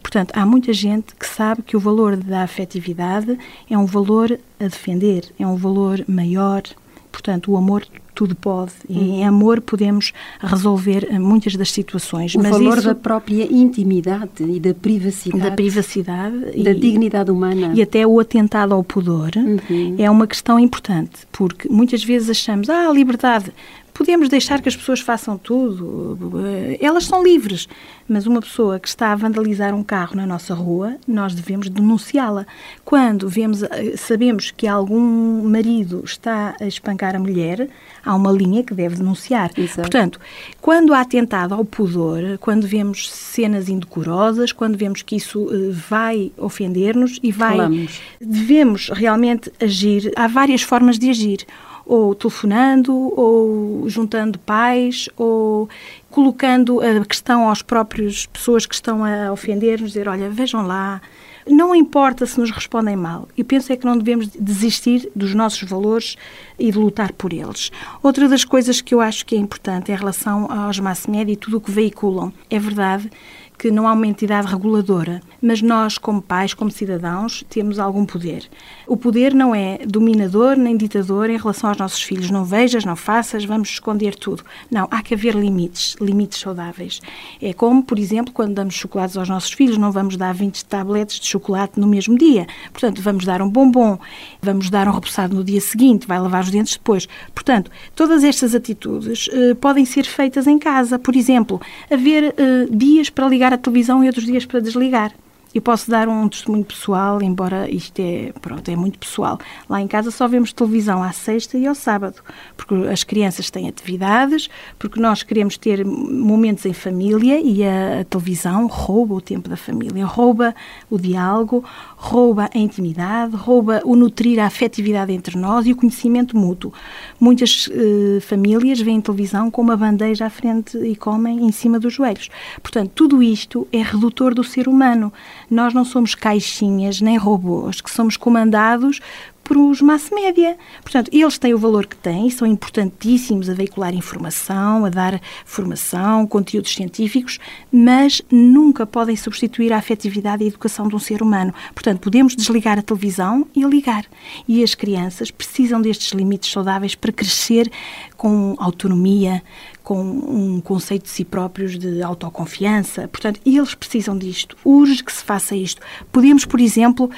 Portanto, 0.02 0.32
há 0.34 0.46
muita 0.46 0.72
gente 0.72 1.14
que 1.14 1.28
sabe 1.28 1.62
que 1.62 1.76
o 1.76 1.80
valor 1.82 2.16
da 2.16 2.44
afetividade 2.44 3.38
é 3.70 3.78
um 3.78 3.86
valor 3.86 4.40
a 4.62 4.64
defender, 4.64 5.30
é 5.38 5.46
um 5.46 5.58
valor 5.58 6.06
maior. 6.08 6.64
Portanto, 7.12 7.52
o 7.52 7.58
amor 7.58 7.86
tudo 8.14 8.36
pode. 8.36 8.72
E 8.90 8.98
em 8.98 9.26
amor 9.26 9.62
podemos 9.62 10.14
resolver 10.40 11.08
eh, 11.10 11.20
muitas 11.20 11.56
das 11.56 11.72
situações. 11.72 12.36
O 12.36 12.40
Mas 12.40 12.52
valor 12.52 12.78
isso, 12.78 12.88
da 12.88 12.96
própria 12.96 13.44
intimidade 13.52 14.44
e 14.44 14.60
da 14.60 14.74
privacidade. 14.74 15.44
Da 15.44 15.52
privacidade. 15.52 16.64
Da 16.64 16.72
e, 16.72 16.76
dignidade 16.76 17.32
humana. 17.32 17.72
E 17.74 17.82
até 17.82 18.06
o 18.06 18.20
atentado 18.20 18.74
ao 18.74 18.84
pudor 18.84 19.32
uhum. 19.36 19.96
é 19.98 20.10
uma 20.10 20.28
questão 20.28 20.60
importante, 20.60 21.28
porque 21.32 21.68
muitas 21.70 22.04
vezes 22.04 22.30
achamos, 22.30 22.70
ah, 22.70 22.90
a 22.90 22.94
liberdade, 22.94 23.52
podemos 23.94 24.28
deixar 24.28 24.62
que 24.62 24.68
as 24.68 24.76
pessoas 24.76 25.00
façam 25.00 25.38
tudo, 25.38 26.42
eh, 26.46 26.78
elas 26.82 27.06
são 27.06 27.24
livres, 27.24 27.68
mas 28.08 28.26
uma 28.26 28.42
pessoa 28.42 28.80
que 28.80 28.88
está 28.88 29.12
a 29.12 29.16
vandalizar 29.16 29.74
um 29.74 29.84
carro 29.84 30.16
na 30.16 30.26
nossa 30.26 30.54
rua, 30.54 30.98
nós 31.08 31.36
devemos 31.36 31.70
denunciá-la. 31.70 32.46
Quando 32.84 33.30
vemos, 33.30 33.64
eh, 33.64 33.96
sabemos 33.96 34.52
que 34.52 34.68
algum 34.68 35.44
marido 35.48 36.02
está 36.04 36.56
a 36.60 36.66
espancar 36.66 37.16
a 37.16 37.20
mulher, 37.20 37.70
há 38.04 38.16
uma 38.16 38.32
linha 38.32 38.64
que 38.64 38.74
deve 38.74 38.96
denunciar. 38.96 39.52
Exato. 39.56 39.82
Portanto, 39.82 40.20
quando 40.60 40.94
há 40.94 41.02
atentado 41.02 41.54
ao 41.54 41.64
pudor, 41.64 42.38
quando 42.40 42.68
vemos 42.68 43.12
cenas 43.12 43.70
indecorosas, 43.70 44.52
quando 44.52 44.78
vemos 44.78 45.02
que 45.02 45.16
isso 45.16 45.50
eh, 45.52 45.72
vai 45.72 46.32
ofender-nos 46.38 47.20
e 47.22 47.32
vai. 47.32 47.58
Falamos. 47.58 48.02
Devemos 48.20 48.90
realmente 48.90 49.52
agir. 49.62 50.12
Há 50.16 50.28
várias 50.28 50.62
formas 50.62 50.98
de 50.98 51.10
agir 51.10 51.46
ou 51.86 52.16
telefonando, 52.16 52.94
ou 52.94 53.88
juntando 53.90 54.40
pais, 54.40 55.10
ou 55.18 55.70
colocando 56.10 56.80
a 56.80 57.06
questão 57.06 57.48
aos 57.50 57.62
próprios 57.62 58.26
pessoas 58.28 58.66
que 58.66 58.76
estão 58.76 59.04
a 59.04 59.32
ofender-nos, 59.32 59.92
dizer, 59.92 60.08
olha, 60.08 60.30
vejam 60.30 60.66
lá, 60.66 61.02
não 61.48 61.76
importa 61.76 62.26
se 62.26 62.40
nos 62.40 62.52
respondem 62.52 62.96
mal. 62.96 63.28
Eu 63.38 63.44
penso 63.44 63.74
é 63.74 63.76
que 63.76 63.86
não 63.86 63.98
devemos 63.98 64.28
desistir 64.28 65.10
dos 65.16 65.34
nossos 65.34 65.68
valores 65.68 66.16
e 66.58 66.72
de 66.72 66.78
lutar 66.78 67.12
por 67.12 67.34
eles. 67.34 67.72
Outra 68.02 68.30
das 68.30 68.46
coisas 68.46 68.80
que 68.80 68.94
eu 68.94 69.02
acho 69.02 69.26
que 69.26 69.36
é 69.36 69.40
importante 69.40 69.92
em 69.92 69.96
relação 69.96 70.50
aos 70.52 70.80
mass 70.80 71.06
media 71.08 71.34
e 71.34 71.38
tudo 71.38 71.58
o 71.58 71.62
que 71.62 71.72
veiculam, 71.72 72.32
é 72.50 72.60
verdade 72.60 73.10
que 73.58 73.72
não 73.72 73.88
há 73.88 73.94
uma 73.94 74.08
entidade 74.08 74.48
reguladora, 74.48 75.22
mas 75.42 75.62
nós, 75.62 75.98
como 75.98 76.22
pais, 76.22 76.54
como 76.54 76.72
cidadãos, 76.72 77.44
temos 77.50 77.80
algum 77.80 78.06
poder. 78.06 78.50
O 78.88 78.98
poder 78.98 79.34
não 79.34 79.56
é 79.56 79.80
dominador 79.86 80.56
nem 80.58 80.76
ditador 80.76 81.30
em 81.30 81.38
relação 81.38 81.70
aos 81.70 81.78
nossos 81.78 82.02
filhos. 82.02 82.30
Não 82.30 82.44
vejas, 82.44 82.84
não 82.84 82.96
faças, 82.96 83.46
vamos 83.46 83.70
esconder 83.70 84.16
tudo. 84.16 84.44
Não, 84.70 84.88
há 84.92 85.02
que 85.02 85.14
haver 85.14 85.36
limites, 85.36 85.96
limites 86.02 86.40
saudáveis. 86.40 87.02
É 87.42 87.54
como, 87.54 87.84
por 87.84 87.98
exemplo, 87.98 88.34
quando 88.34 88.54
damos 88.54 88.74
chocolates 88.74 89.16
aos 89.16 89.30
nossos 89.30 89.52
filhos, 89.52 89.78
não 89.78 89.92
vamos 89.92 90.18
dar 90.18 90.34
20 90.34 90.66
tabletes 90.66 91.20
de 91.20 91.28
chocolate 91.28 91.80
no 91.80 91.88
mesmo 91.88 92.18
dia. 92.18 92.46
Portanto, 92.72 93.02
vamos 93.02 93.26
dar 93.26 93.42
um 93.42 93.50
bombom, 93.50 93.98
vamos 94.42 94.70
dar 94.70 94.88
um 94.88 94.92
repousado 94.92 95.36
no 95.36 95.44
dia 95.44 95.62
seguinte, 95.62 96.08
vai 96.08 96.20
lavar 96.20 96.44
os 96.44 96.52
dentes 96.52 96.74
depois. 96.74 97.08
Portanto, 97.34 97.72
todas 97.96 98.24
estas 98.24 98.54
atitudes 98.54 99.28
uh, 99.28 99.56
podem 99.56 99.86
ser 99.86 100.04
feitas 100.04 100.48
em 100.48 100.60
casa. 100.60 101.00
Por 101.00 101.16
exemplo, 101.16 101.62
haver 101.90 102.34
uh, 102.34 102.76
dias 102.76 103.10
para 103.10 103.28
ligar 103.28 103.53
ligar 103.54 103.56
a 103.56 103.58
televisão 103.58 104.04
e 104.04 104.08
outros 104.08 104.26
dias 104.26 104.46
para 104.46 104.60
desligar. 104.60 105.14
Eu 105.54 105.62
posso 105.62 105.90
dar 105.92 106.08
um 106.08 106.28
testemunho 106.28 106.66
pessoal, 106.66 107.22
embora 107.22 107.70
isto 107.70 108.00
é, 108.00 108.34
pronto, 108.42 108.68
é 108.70 108.76
muito 108.76 108.98
pessoal. 108.98 109.38
Lá 109.70 109.80
em 109.80 109.88
casa 109.88 110.10
só 110.10 110.28
vemos 110.28 110.52
televisão 110.52 111.04
à 111.04 111.12
sexta 111.12 111.58
e 111.58 111.68
ao 111.68 111.76
sábado, 111.76 112.16
porque 112.58 112.74
as 112.92 113.04
crianças 113.04 113.52
têm 113.52 113.70
atividades, 113.70 114.50
porque 114.80 115.00
nós 115.00 115.22
queremos 115.22 115.56
ter 115.56 115.86
momentos 115.86 116.66
em 116.66 116.74
família 116.74 117.40
e 117.40 117.64
a, 117.64 118.02
a 118.02 118.04
televisão 118.04 118.66
rouba 118.66 119.14
o 119.14 119.22
tempo 119.22 119.48
da 119.48 119.56
família, 119.56 120.04
rouba 120.06 120.56
o 120.90 120.98
diálogo, 120.98 121.64
rouba 121.96 122.50
a 122.54 122.58
intimidade, 122.58 123.36
rouba 123.36 123.82
o 123.86 123.96
nutrir 123.96 124.40
a 124.40 124.48
afetividade 124.48 125.14
entre 125.14 125.38
nós 125.38 125.68
e 125.68 125.72
o 125.72 125.76
conhecimento 125.76 126.36
mútuo. 126.36 126.74
Muitas 127.20 127.70
eh, 127.72 128.20
famílias 128.22 128.82
veem 128.82 129.00
televisão 129.00 129.52
com 129.52 129.62
uma 129.62 129.78
bandeja 129.78 130.26
à 130.26 130.30
frente 130.30 130.78
e 130.78 130.96
comem 130.96 131.46
em 131.46 131.52
cima 131.52 131.80
dos 131.80 131.94
joelhos. 131.94 132.30
Portanto, 132.62 132.92
tudo 132.96 133.22
isto 133.22 133.68
é 133.72 133.84
redutor 133.84 134.34
do 134.34 134.44
ser 134.44 134.68
humano. 134.68 135.14
Nós 135.50 135.74
não 135.74 135.86
somos 135.86 136.16
caixinhas 136.16 137.02
nem 137.02 137.18
robôs 137.18 137.82
que 137.82 137.92
somos 137.92 138.18
comandados 138.18 139.00
por 139.44 139.58
os 139.58 139.82
mass 139.82 140.10
média. 140.10 140.58
Portanto, 140.82 141.10
eles 141.12 141.38
têm 141.38 141.54
o 141.54 141.58
valor 141.58 141.86
que 141.86 141.96
têm, 141.98 142.30
são 142.30 142.48
importantíssimos 142.48 143.50
a 143.50 143.54
veicular 143.54 143.94
informação, 143.94 144.86
a 144.86 144.90
dar 144.90 145.22
formação, 145.46 146.26
conteúdos 146.26 146.74
científicos, 146.74 147.40
mas 147.72 148.22
nunca 148.32 148.86
podem 148.86 149.16
substituir 149.16 149.74
a 149.74 149.78
afetividade 149.78 150.44
e 150.44 150.46
a 150.46 150.50
educação 150.50 150.88
de 150.88 150.96
um 150.96 151.00
ser 151.00 151.22
humano. 151.22 151.54
Portanto, 151.74 152.00
podemos 152.00 152.36
desligar 152.36 152.80
a 152.80 152.82
televisão 152.82 153.46
e 153.54 153.64
ligar. 153.66 154.06
E 154.48 154.64
as 154.64 154.74
crianças 154.74 155.30
precisam 155.30 155.82
destes 155.82 156.14
limites 156.14 156.52
saudáveis 156.52 156.96
para 156.96 157.12
crescer 157.12 157.70
com 158.16 158.56
autonomia, 158.58 159.44
com 159.84 160.02
um 160.02 160.62
conceito 160.62 161.04
de 161.04 161.10
si 161.10 161.26
próprios 161.26 161.78
de 161.78 162.02
autoconfiança. 162.02 163.08
Portanto, 163.08 163.40
eles 163.46 163.76
precisam 163.76 164.18
disto. 164.18 164.56
Urge 164.64 165.04
que 165.04 165.12
se 165.12 165.24
faça 165.24 165.56
isto. 165.56 165.82
Podemos, 166.12 166.46
por 166.46 166.60
exemplo, 166.60 167.10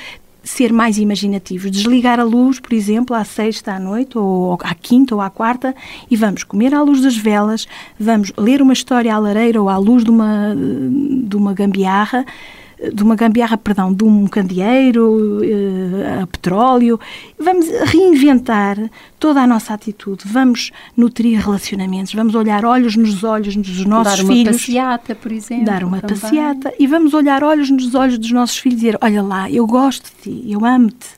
ser 0.43 0.71
mais 0.71 0.97
imaginativos, 0.97 1.71
desligar 1.71 2.19
a 2.19 2.23
luz, 2.23 2.59
por 2.59 2.73
exemplo, 2.73 3.15
à 3.15 3.23
sexta 3.23 3.73
à 3.73 3.79
noite, 3.79 4.17
ou 4.17 4.57
à 4.61 4.75
quinta 4.75 5.15
ou 5.15 5.21
à 5.21 5.29
quarta, 5.29 5.75
e 6.09 6.15
vamos 6.15 6.43
comer 6.43 6.73
à 6.73 6.81
luz 6.81 7.01
das 7.01 7.17
velas, 7.17 7.67
vamos 7.99 8.31
ler 8.37 8.61
uma 8.61 8.73
história 8.73 9.13
à 9.13 9.17
lareira 9.17 9.61
ou 9.61 9.69
à 9.69 9.77
luz 9.77 10.03
de 10.03 10.11
uma, 10.11 10.55
de 10.55 11.35
uma 11.35 11.53
gambiarra, 11.53 12.25
de 12.93 13.03
uma 13.03 13.15
gambiarra, 13.15 13.57
perdão, 13.57 13.93
de 13.93 14.03
um 14.03 14.27
candeeiro 14.27 15.39
uh, 15.39 16.23
a 16.23 16.27
petróleo. 16.27 16.99
Vamos 17.39 17.67
reinventar 17.85 18.77
toda 19.19 19.41
a 19.41 19.47
nossa 19.47 19.73
atitude, 19.73 20.23
vamos 20.25 20.71
nutrir 20.95 21.39
relacionamentos, 21.39 22.13
vamos 22.13 22.35
olhar 22.35 22.65
olhos 22.65 22.95
nos 22.95 23.23
olhos 23.23 23.55
dos 23.55 23.85
nossos 23.85 24.19
filhos. 24.19 24.43
Dar 24.43 24.51
uma 24.51 24.53
passeata, 24.53 25.15
por 25.15 25.31
exemplo. 25.31 25.65
Dar 25.65 25.83
uma 25.83 26.01
também. 26.01 26.17
passeata 26.17 26.73
e 26.79 26.87
vamos 26.87 27.13
olhar 27.13 27.43
olhos 27.43 27.69
nos 27.69 27.95
olhos 27.95 28.17
dos 28.17 28.31
nossos 28.31 28.57
filhos 28.57 28.79
e 28.79 28.85
dizer: 28.85 28.97
Olha 29.01 29.21
lá, 29.21 29.49
eu 29.49 29.65
gosto 29.65 30.11
de 30.17 30.21
ti, 30.23 30.51
eu 30.51 30.65
amo-te. 30.65 31.14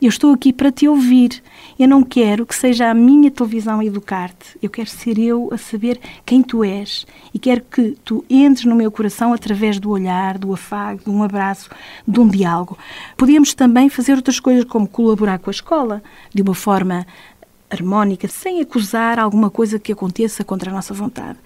Eu 0.00 0.10
estou 0.10 0.32
aqui 0.32 0.52
para 0.52 0.70
te 0.70 0.86
ouvir. 0.86 1.42
Eu 1.76 1.88
não 1.88 2.04
quero 2.04 2.46
que 2.46 2.54
seja 2.54 2.88
a 2.88 2.94
minha 2.94 3.32
televisão 3.32 3.80
a 3.80 3.84
educar-te. 3.84 4.56
Eu 4.62 4.70
quero 4.70 4.88
ser 4.88 5.18
eu 5.18 5.48
a 5.52 5.58
saber 5.58 5.98
quem 6.24 6.40
tu 6.40 6.62
és. 6.62 7.04
E 7.34 7.38
quero 7.38 7.62
que 7.62 7.96
tu 8.04 8.24
entres 8.30 8.64
no 8.64 8.76
meu 8.76 8.92
coração 8.92 9.32
através 9.32 9.80
do 9.80 9.90
olhar, 9.90 10.38
do 10.38 10.52
afago, 10.52 11.02
de 11.02 11.10
um 11.10 11.20
abraço, 11.20 11.68
de 12.06 12.20
um 12.20 12.28
diálogo. 12.28 12.78
Podíamos 13.16 13.54
também 13.54 13.88
fazer 13.88 14.14
outras 14.14 14.38
coisas, 14.38 14.64
como 14.64 14.86
colaborar 14.86 15.40
com 15.40 15.50
a 15.50 15.52
escola, 15.52 16.00
de 16.32 16.42
uma 16.42 16.54
forma 16.54 17.04
harmónica, 17.70 18.26
sem 18.28 18.60
acusar 18.60 19.18
alguma 19.18 19.50
coisa 19.50 19.78
que 19.78 19.92
aconteça 19.92 20.42
contra 20.42 20.70
a 20.70 20.74
nossa 20.74 20.94
vontade. 20.94 21.38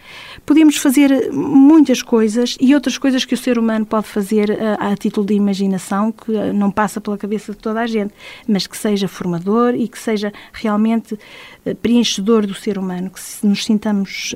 Podemos 0.46 0.76
fazer 0.76 1.32
muitas 1.32 2.02
coisas 2.02 2.56
e 2.60 2.74
outras 2.74 2.96
coisas 2.96 3.24
que 3.24 3.34
o 3.34 3.36
ser 3.36 3.58
humano 3.58 3.84
pode 3.84 4.06
fazer 4.06 4.56
a, 4.60 4.92
a, 4.92 4.96
título 4.96 5.26
de 5.26 5.34
imaginação, 5.34 6.12
que 6.12 6.34
eh, 6.34 6.52
não 6.52 6.70
passa 6.70 7.00
pela 7.00 7.18
cabeça 7.18 7.52
de 7.52 7.58
toda 7.58 7.80
a 7.80 7.86
gente, 7.86 8.14
mas 8.46 8.66
que 8.66 8.76
seja 8.76 9.08
formador 9.08 9.74
e 9.74 9.88
que 9.88 9.98
seja 9.98 10.32
realmente 10.52 11.14
uh, 11.14 11.74
preenchedor 11.76 12.46
do 12.46 12.54
ser 12.54 12.78
humano, 12.78 13.10
que 13.10 13.46
nos 13.46 13.64
sintamos 13.64 14.34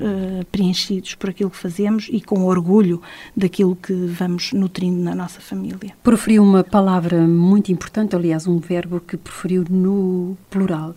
preenchidos 0.51 1.15
por 1.15 1.29
aquilo 1.29 1.49
que 1.49 1.57
fazemos 1.57 2.07
e 2.11 2.21
com 2.21 2.45
orgulho 2.45 3.01
daquilo 3.35 3.75
que 3.75 3.93
vamos 3.93 4.51
nutrindo 4.53 5.01
na 5.01 5.15
nossa 5.15 5.39
família. 5.39 5.93
Proferiu 6.03 6.43
uma 6.43 6.63
palavra 6.63 7.19
muito 7.21 7.71
importante, 7.71 8.15
aliás, 8.15 8.47
um 8.47 8.59
verbo 8.59 8.99
que 8.99 9.17
preferiu 9.17 9.65
no 9.69 10.37
plural 10.49 10.95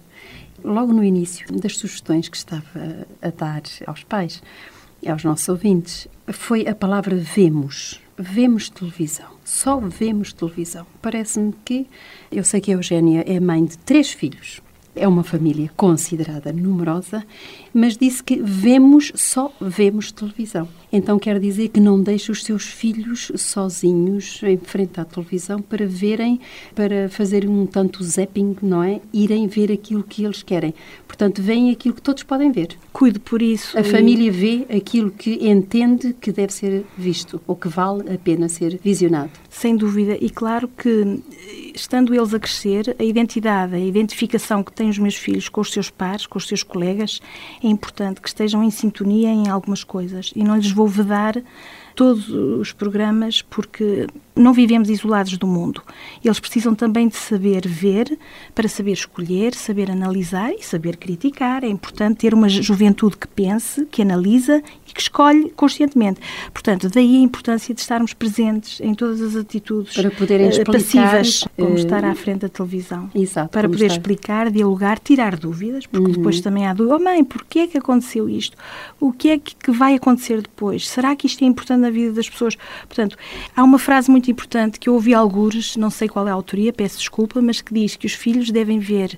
logo 0.64 0.92
no 0.92 1.04
início 1.04 1.46
das 1.52 1.76
sugestões 1.76 2.28
que 2.28 2.36
estava 2.36 3.06
a 3.20 3.30
dar 3.30 3.62
aos 3.86 4.04
pais, 4.04 4.42
aos 5.06 5.24
nossos 5.24 5.48
ouvintes, 5.48 6.08
foi 6.28 6.66
a 6.66 6.74
palavra 6.74 7.16
vemos. 7.16 8.00
Vemos 8.18 8.68
televisão. 8.68 9.30
Só 9.44 9.80
vemos 9.80 10.32
televisão. 10.32 10.86
Parece-me 11.00 11.54
que. 11.64 11.86
Eu 12.30 12.44
sei 12.44 12.60
que 12.60 12.70
a 12.70 12.74
Eugénia 12.74 13.24
é 13.26 13.40
mãe 13.40 13.64
de 13.64 13.78
três 13.78 14.10
filhos. 14.10 14.60
É 14.94 15.08
uma 15.08 15.24
família 15.24 15.70
considerada 15.76 16.52
numerosa, 16.52 17.24
mas 17.72 17.96
disse 17.96 18.22
que 18.22 18.36
vemos, 18.42 19.12
só 19.14 19.52
vemos 19.60 20.12
televisão. 20.12 20.68
Então 20.92 21.18
quer 21.18 21.38
dizer 21.38 21.68
que 21.68 21.80
não 21.80 22.02
deixa 22.02 22.32
os 22.32 22.42
seus 22.42 22.64
filhos 22.64 23.30
sozinhos 23.36 24.40
em 24.42 24.58
frente 24.58 25.00
à 25.00 25.04
televisão 25.04 25.60
para 25.62 25.86
verem, 25.86 26.40
para 26.74 27.08
fazer 27.08 27.48
um 27.48 27.64
tanto 27.66 28.02
zapping, 28.02 28.56
não 28.60 28.82
é? 28.82 29.00
Irem 29.12 29.46
ver 29.46 29.70
aquilo 29.70 30.02
que 30.02 30.24
eles 30.24 30.42
querem. 30.42 30.74
Portanto, 31.06 31.42
veem 31.42 31.70
aquilo 31.70 31.94
que 31.94 32.02
todos 32.02 32.22
podem 32.22 32.50
ver. 32.50 32.76
Cuido 32.92 33.20
por 33.20 33.42
isso. 33.42 33.76
A 33.76 33.82
e... 33.82 33.84
família 33.84 34.32
vê 34.32 34.66
aquilo 34.74 35.10
que 35.10 35.48
entende 35.48 36.14
que 36.20 36.32
deve 36.32 36.52
ser 36.52 36.84
visto 36.96 37.40
ou 37.46 37.54
que 37.54 37.68
vale 37.68 38.12
a 38.12 38.18
pena 38.18 38.48
ser 38.48 38.78
visionado. 38.82 39.30
Sem 39.48 39.76
dúvida. 39.76 40.16
E 40.20 40.30
claro 40.30 40.68
que, 40.68 41.20
estando 41.74 42.14
eles 42.14 42.32
a 42.34 42.38
crescer, 42.38 42.96
a 42.98 43.04
identidade, 43.04 43.74
a 43.74 43.80
identificação 43.80 44.62
que 44.62 44.72
têm 44.72 44.88
os 44.88 44.98
meus 44.98 45.14
filhos 45.14 45.48
com 45.48 45.60
os 45.60 45.70
seus 45.70 45.90
pares, 45.90 46.26
com 46.26 46.38
os 46.38 46.46
seus 46.46 46.62
colegas, 46.62 47.20
é 47.62 47.68
importante 47.68 48.20
que 48.20 48.28
estejam 48.28 48.62
em 48.62 48.70
sintonia 48.70 49.28
em 49.28 49.48
algumas 49.48 49.84
coisas. 49.84 50.32
E 50.34 50.42
não 50.42 50.56
lhes 50.56 50.70
vou 50.70 50.79
vedar 50.86 51.42
todos 51.94 52.28
os 52.28 52.72
programas 52.72 53.42
porque 53.42 54.06
não 54.34 54.52
vivemos 54.52 54.88
isolados 54.88 55.36
do 55.36 55.46
mundo. 55.46 55.82
Eles 56.24 56.40
precisam 56.40 56.74
também 56.74 57.08
de 57.08 57.16
saber 57.16 57.66
ver 57.66 58.18
para 58.54 58.68
saber 58.68 58.92
escolher, 58.92 59.54
saber 59.54 59.90
analisar 59.90 60.52
e 60.52 60.62
saber 60.62 60.96
criticar. 60.96 61.64
É 61.64 61.68
importante 61.68 62.18
ter 62.18 62.34
uma 62.34 62.48
juventude 62.48 63.16
que 63.16 63.26
pense, 63.28 63.84
que 63.86 64.02
analisa 64.02 64.62
e 64.88 64.92
que 64.92 65.00
escolhe 65.00 65.50
conscientemente. 65.50 66.20
Portanto, 66.52 66.88
daí 66.88 67.16
a 67.16 67.20
importância 67.20 67.74
de 67.74 67.80
estarmos 67.80 68.12
presentes 68.12 68.80
em 68.80 68.94
todas 68.94 69.20
as 69.20 69.36
atitudes 69.36 69.94
para 69.94 70.10
poderem 70.10 70.48
uh, 70.48 70.64
passivas, 70.64 71.44
como 71.56 71.72
uh, 71.72 71.76
estar 71.76 72.04
à 72.04 72.14
frente 72.14 72.40
da 72.40 72.48
televisão. 72.48 73.10
Exato, 73.14 73.50
para 73.50 73.68
poder 73.68 73.86
estar. 73.86 73.96
explicar, 73.98 74.50
dialogar, 74.50 74.98
tirar 74.98 75.36
dúvidas, 75.36 75.86
porque 75.86 76.08
uhum. 76.08 76.16
depois 76.16 76.40
também 76.40 76.66
há 76.66 76.72
dúvidas. 76.72 77.00
Oh 77.00 77.04
mãe, 77.04 77.24
porquê 77.24 77.60
é 77.60 77.66
que 77.66 77.78
aconteceu 77.78 78.28
isto? 78.28 78.56
O 78.98 79.12
que 79.12 79.30
é 79.30 79.38
que 79.38 79.70
vai 79.70 79.94
acontecer 79.94 80.42
depois? 80.42 80.88
Será 80.88 81.14
que 81.14 81.26
isto 81.26 81.42
é 81.44 81.46
importante 81.46 81.80
na 81.80 81.90
vida 81.90 82.12
das 82.12 82.28
pessoas? 82.28 82.56
Portanto, 82.86 83.16
há 83.54 83.62
uma 83.62 83.78
frase 83.78 84.10
muito 84.10 84.19
importante 84.28 84.80
que 84.80 84.88
eu 84.88 84.94
ouvi 84.94 85.14
algures, 85.14 85.76
não 85.76 85.88
sei 85.88 86.08
qual 86.08 86.26
é 86.26 86.32
a 86.32 86.34
autoria, 86.34 86.72
peço 86.72 86.98
desculpa, 86.98 87.40
mas 87.40 87.60
que 87.60 87.72
diz 87.72 87.94
que 87.94 88.06
os 88.06 88.12
filhos 88.12 88.50
devem 88.50 88.80
ver 88.80 89.16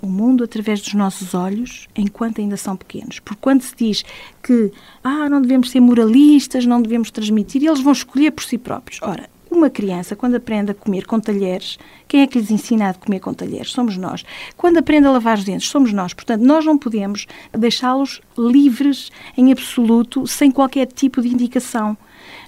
o 0.00 0.08
mundo 0.08 0.42
através 0.42 0.80
dos 0.80 0.94
nossos 0.94 1.32
olhos 1.32 1.86
enquanto 1.96 2.40
ainda 2.40 2.56
são 2.56 2.76
pequenos. 2.76 3.20
Porque 3.20 3.40
quando 3.40 3.62
se 3.62 3.76
diz 3.76 4.04
que 4.42 4.72
ah, 5.04 5.28
não 5.28 5.40
devemos 5.40 5.70
ser 5.70 5.78
moralistas, 5.78 6.66
não 6.66 6.82
devemos 6.82 7.12
transmitir, 7.12 7.62
eles 7.62 7.80
vão 7.80 7.92
escolher 7.92 8.32
por 8.32 8.42
si 8.42 8.58
próprios. 8.58 9.00
Ora, 9.00 9.30
uma 9.48 9.70
criança, 9.70 10.16
quando 10.16 10.34
aprende 10.34 10.72
a 10.72 10.74
comer 10.74 11.06
com 11.06 11.20
talheres, 11.20 11.78
quem 12.08 12.22
é 12.22 12.26
que 12.26 12.38
lhes 12.38 12.50
ensina 12.50 12.88
a 12.88 12.94
comer 12.94 13.20
com 13.20 13.34
talheres? 13.34 13.70
Somos 13.70 13.96
nós. 13.96 14.24
Quando 14.56 14.78
aprende 14.78 15.06
a 15.06 15.10
lavar 15.10 15.38
os 15.38 15.44
dentes, 15.44 15.68
somos 15.68 15.92
nós. 15.92 16.14
Portanto, 16.14 16.42
nós 16.42 16.64
não 16.64 16.78
podemos 16.78 17.26
deixá-los 17.52 18.20
livres 18.36 19.10
em 19.36 19.52
absoluto, 19.52 20.26
sem 20.26 20.50
qualquer 20.50 20.86
tipo 20.86 21.20
de 21.20 21.28
indicação. 21.28 21.96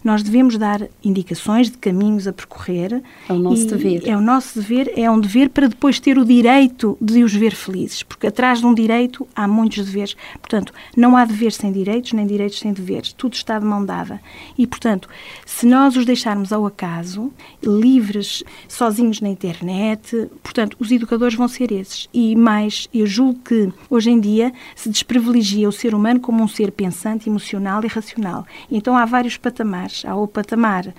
Nós 0.05 0.23
devemos 0.23 0.59
dar 0.59 0.83
indicações 1.03 1.71
de 1.71 1.79
caminhos 1.79 2.29
a 2.29 2.33
percorrer. 2.33 3.03
É 3.27 3.33
o 3.33 3.38
nosso 3.38 3.67
dever. 3.67 4.03
É 4.07 4.14
o 4.14 4.21
nosso 4.21 4.61
dever, 4.61 4.93
é 4.95 5.11
um 5.11 5.19
dever 5.19 5.49
para 5.49 5.67
depois 5.67 5.99
ter 5.99 6.19
o 6.19 6.27
direito 6.27 6.99
de 7.01 7.25
os 7.25 7.35
ver 7.35 7.55
felizes, 7.55 8.03
porque 8.03 8.27
atrás 8.27 8.59
de 8.59 8.67
um 8.67 8.75
direito 8.75 9.27
há 9.35 9.49
muitos 9.49 9.87
deveres. 9.87 10.14
Portanto, 10.38 10.75
não 10.95 11.17
há 11.17 11.25
deveres 11.25 11.57
sem 11.57 11.73
direitos, 11.73 12.12
nem 12.12 12.27
direitos 12.27 12.59
sem 12.59 12.75
deveres. 12.75 13.14
Tudo 13.14 13.33
está 13.33 13.59
de 13.59 13.64
mão 13.64 13.83
dada. 13.83 14.21
E, 14.59 14.67
portanto, 14.67 15.09
se 15.47 15.64
nós 15.64 15.97
os 15.97 16.05
deixarmos 16.05 16.53
ao 16.53 16.67
acaso, 16.67 17.33
livres, 17.62 18.45
sozinhos 18.69 19.23
na 19.23 19.31
internet, 19.31 20.29
portanto, 20.43 20.77
os 20.79 20.90
educadores 20.90 21.35
vão 21.35 21.49
ser 21.49 21.73
esses. 21.73 22.11
E 22.12 22.37
mais, 22.37 22.90
eu 22.93 23.07
julgo 23.07 23.40
que 23.40 23.73
hoje 23.88 24.11
em 24.11 24.21
dia 24.21 24.53
se 24.77 24.90
desprivilegia 24.90 25.67
o 25.67 25.73
ser 25.73 25.95
humano 25.95 26.21
como 26.21 26.43
um 26.43 26.49
ser 26.49 26.73
pensante, 26.73 27.31
emocional 27.31 27.83
e 27.83 27.87
racional. 27.87 28.47
Então 28.71 28.95
há 28.95 29.07
vários 29.07 29.38
patamares 29.38 29.93
patamares. 29.94 30.04
Há 30.04 30.16
o 30.16 30.26
patamar 30.26 30.94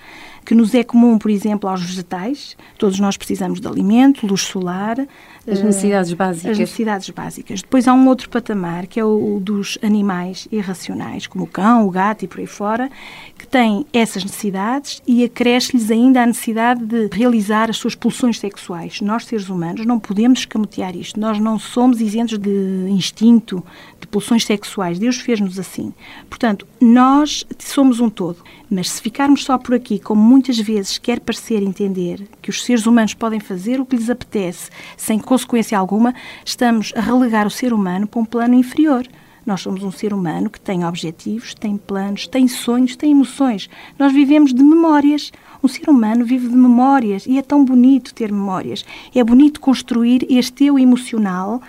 que 0.45 0.53
nos 0.53 0.75
é 0.75 0.84
comum, 0.84 1.17
por 1.17 1.31
exemplo, 1.31 1.67
aos 1.67 1.81
vegetais. 1.81 2.55
Todos 2.77 2.99
nós 2.99 3.17
precisamos 3.17 3.60
de 3.60 3.67
alimento, 3.67 4.27
luz 4.27 4.41
solar. 4.41 4.99
As 5.47 5.62
necessidades 5.62 6.12
eh, 6.12 6.15
básicas. 6.15 6.51
As 6.51 6.60
necessidades 6.60 7.10
básicas. 7.10 7.62
Depois 7.62 7.88
há 7.88 7.93
um 7.93 8.08
outro 8.08 8.29
patamar, 8.29 8.86
que 8.86 8.99
é 8.99 9.05
o 9.05 9.39
dos 9.41 9.77
animais 9.81 10.47
irracionais, 10.51 11.27
como 11.27 11.45
o 11.45 11.47
cão, 11.47 11.88
o 11.88 11.91
gato 11.91 12.25
e 12.25 12.27
por 12.27 12.39
aí 12.39 12.47
fora, 12.47 12.89
que 13.38 13.47
têm 13.47 13.86
essas 13.91 14.23
necessidades 14.23 15.01
e 15.08 15.23
acresce-lhes 15.23 15.89
ainda 15.89 16.21
a 16.21 16.25
necessidade 16.25 16.86
de 16.86 17.10
realizar 17.12 17.69
as 17.69 17.77
suas 17.77 17.95
pulsões 17.95 18.39
sexuais. 18.39 19.01
Nós, 19.01 19.25
seres 19.25 19.49
humanos, 19.49 19.86
não 19.86 19.99
podemos 19.99 20.39
escamotear 20.39 20.95
isto. 20.95 21.19
Nós 21.19 21.39
não 21.39 21.58
somos 21.58 21.99
isentos 21.99 22.38
de 22.38 22.88
instinto, 22.89 23.63
de 23.99 24.08
pulsões 24.08 24.45
sexuais. 24.45 24.99
Deus 24.99 25.17
fez-nos 25.17 25.58
assim. 25.58 25.93
Portanto, 26.29 26.67
nós 26.79 27.45
somos 27.60 27.99
um 27.99 28.10
todo. 28.10 28.43
Mas 28.69 28.89
se 28.89 29.01
ficarmos 29.01 29.43
só 29.43 29.58
por 29.58 29.75
aqui, 29.75 29.99
como 29.99 30.35
muitas 30.36 30.60
vezes 30.60 30.98
quer 30.98 31.21
parecer 31.21 31.63
entender 31.63 32.28
que 32.41 32.50
os 32.50 32.62
seres 32.65 32.86
humanos 32.86 33.13
podem 33.13 33.39
fazer 33.39 33.80
o 33.80 33.86
que 33.86 33.95
lhes 33.95 34.10
apetece, 34.10 34.69
sem 34.98 35.17
consequência 35.17 35.80
alguma, 35.80 36.13
estamos 36.43 36.91
a 36.93 37.00
relegar 37.00 37.48
o 37.48 37.50
ser 37.50 37.71
humano 37.71 38.06
para 38.06 38.19
um 38.19 38.26
plano 38.26 38.54
inferior. 38.54 39.08
Nós 39.45 39.62
somos 39.62 39.82
um 39.82 39.91
ser 39.91 40.13
humano 40.13 40.50
que 40.50 40.60
tem 40.60 40.84
objetivos, 40.84 41.54
tem 41.54 41.78
planos, 41.78 42.28
tem 42.28 42.50
sonhos, 42.50 42.98
tem 42.98 43.12
emoções. 43.12 43.69
Nós 43.98 44.12
vivemos 44.12 44.54
de 44.54 44.62
memórias. 44.62 45.32
Um 45.63 45.69
ser 45.69 45.89
humano 45.89 46.26
vive 46.26 46.50
de 46.50 46.56
memórias 46.56 47.26
e 47.26 47.38
é 47.38 47.41
tão 47.41 47.63
bonito 47.63 48.13
ter 48.13 48.30
memórias. 48.30 48.84
É 49.15 49.24
bonito 49.24 49.62
construir 49.62 50.28
este 50.30 50.65
eu 50.65 50.78
emocional 50.78 51.62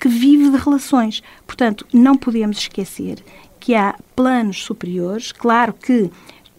que 0.00 0.08
vive 0.08 0.50
de 0.50 0.56
relações. 0.56 1.22
Portanto, 1.46 1.86
não 1.92 2.16
podemos 2.16 2.58
esquecer 2.58 3.22
que 3.60 3.76
há 3.76 3.94
planos 4.16 4.64
superiores. 4.64 5.30
Claro 5.30 5.74
que 5.74 6.10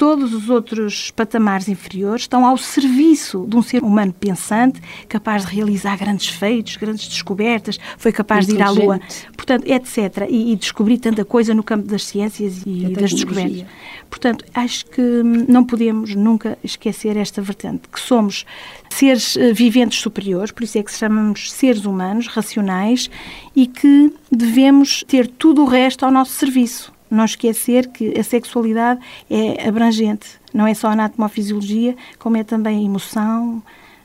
todos 0.02 0.34
os 0.34 0.50
outros 0.50 1.12
patamares 1.12 1.70
inferiores 1.70 2.24
estão 2.24 2.44
ao 2.44 2.58
serviço 2.58 3.46
de 3.48 3.56
um 3.56 3.62
ser 3.62 3.84
humano 3.84 4.12
pensante, 4.12 4.82
capaz 5.08 5.46
de 5.46 5.54
realizar 5.54 5.96
grandes 5.96 6.28
feitos, 6.28 6.76
grandes 6.76 7.08
descobertas, 7.08 7.80
foi 8.00 8.12
capaz 8.12 8.48
de 8.48 8.56
ir 8.56 8.64
à 8.64 8.72
Lua, 8.72 9.00
portanto, 9.38 9.72
etc. 9.72 10.26
E, 10.28 10.54
e 10.54 10.56
descobrir 10.56 10.98
tanta 10.98 11.24
coisa 11.24 11.54
no 11.54 11.62
campo 11.62 11.88
das 11.88 12.04
ciências 12.04 12.64
e 12.66 12.88
das 12.96 13.14
descobertas. 13.14 13.64
Portanto, 14.10 14.44
acho 14.56 14.88
que 14.88 15.02
não 15.02 15.64
podemos 15.64 16.16
nunca 16.16 16.58
esquecer 16.64 17.16
esta 17.16 17.40
vertente, 17.40 17.88
que 17.88 18.00
somos 18.00 18.44
seres 18.90 19.38
eh, 19.38 19.54
viventes 19.54 20.00
superiores, 20.00 20.50
por 20.50 20.64
isso 20.64 20.80
é 20.80 20.84
que 20.84 20.92
se 20.92 20.98
chamamos 20.98 21.52
seres 21.52 21.86
humanos, 21.86 22.26
racionais, 22.26 23.08
e 23.56 23.68
que 23.68 24.12
devemos 24.32 25.04
ter 25.08 25.28
tudo 25.28 25.62
o 25.62 25.66
resto 25.68 26.04
ao 26.04 26.12
nosso 26.12 26.32
serviço. 26.32 26.92
Não 27.12 27.26
esquecer 27.26 27.89
que 27.89 28.17
a 28.17 28.24
sexualidade 28.24 29.02
é 29.30 29.67
abrangente, 29.67 30.39
não 30.54 30.65
é 30.65 30.74
só 30.74 30.88
anatomofisiologia, 30.88 31.95
como 32.17 32.38
é 32.38 32.43
também 32.43 32.86
emoção, 32.86 33.62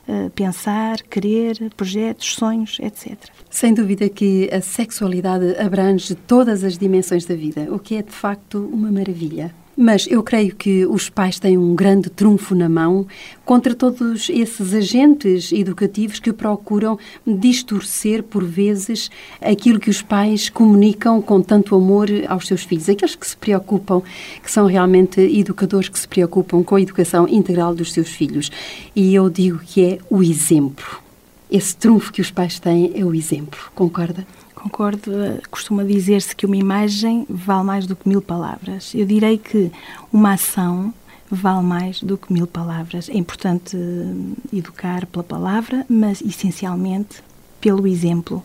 eh, 0.09 0.29
pensar, 0.35 1.01
querer, 1.01 1.71
projetos, 1.75 2.35
sonhos, 2.35 2.77
etc. 2.79 3.17
Sem 3.49 3.73
dúvida 3.73 4.07
que 4.07 4.49
a 4.53 4.61
sexualidade 4.61 5.57
abrange 5.57 6.15
todas 6.15 6.63
as 6.63 6.77
dimensões 6.77 7.25
da 7.25 7.35
vida, 7.35 7.67
o 7.71 7.79
que 7.79 7.95
é 7.95 8.01
de 8.01 8.11
facto 8.11 8.69
uma 8.71 8.89
maravilha. 8.91 9.53
Mas 9.79 10.07
eu 10.09 10.23
creio 10.23 10.55
que 10.55 10.87
os 10.87 11.07
pais 11.07 11.37
têm 11.37 11.55
um 11.55 11.75
grande 11.75 12.09
trunfo 12.09 12.55
na 12.55 12.67
mão 12.67 13.05
contra 13.45 13.75
todos 13.75 14.27
esses 14.27 14.73
agentes 14.73 15.51
educativos 15.51 16.19
que 16.19 16.33
procuram 16.33 16.97
distorcer, 17.25 18.23
por 18.23 18.43
vezes, 18.43 19.11
aquilo 19.39 19.79
que 19.79 19.91
os 19.91 20.01
pais 20.01 20.49
comunicam 20.49 21.21
com 21.21 21.39
tanto 21.41 21.75
amor 21.75 22.09
aos 22.27 22.47
seus 22.47 22.63
filhos. 22.63 22.89
Aqueles 22.89 23.15
que 23.15 23.27
se 23.27 23.37
preocupam, 23.37 24.01
que 24.43 24.51
são 24.51 24.65
realmente 24.65 25.21
educadores 25.21 25.89
que 25.89 25.99
se 25.99 26.07
preocupam 26.07 26.63
com 26.63 26.75
a 26.75 26.81
educação 26.81 27.27
integral 27.27 27.75
dos 27.75 27.93
seus 27.93 28.09
filhos. 28.09 28.49
E 28.95 29.13
eu 29.13 29.29
digo 29.29 29.59
que 29.59 29.83
é 29.83 29.99
o 30.09 30.23
exemplo. 30.23 31.03
Esse 31.51 31.75
trunfo 31.75 32.11
que 32.11 32.19
os 32.19 32.31
pais 32.31 32.59
têm 32.59 32.93
é 32.95 33.05
o 33.05 33.13
exemplo. 33.13 33.59
Concorda? 33.75 34.25
Concordo, 34.67 35.11
costuma 35.49 35.81
dizer-se 35.85 36.35
que 36.35 36.45
uma 36.45 36.57
imagem 36.57 37.25
vale 37.29 37.63
mais 37.63 37.87
do 37.87 37.95
que 37.95 38.07
mil 38.07 38.21
palavras. 38.21 38.93
Eu 38.93 39.05
direi 39.05 39.37
que 39.37 39.71
uma 40.11 40.33
ação 40.33 40.93
vale 41.31 41.63
mais 41.63 42.03
do 42.03 42.17
que 42.17 42.33
mil 42.33 42.45
palavras. 42.45 43.07
É 43.07 43.15
importante 43.15 43.77
eh, 43.77 44.57
educar 44.57 45.05
pela 45.05 45.23
palavra, 45.23 45.85
mas 45.87 46.19
essencialmente 46.19 47.23
pelo 47.61 47.87
exemplo. 47.87 48.43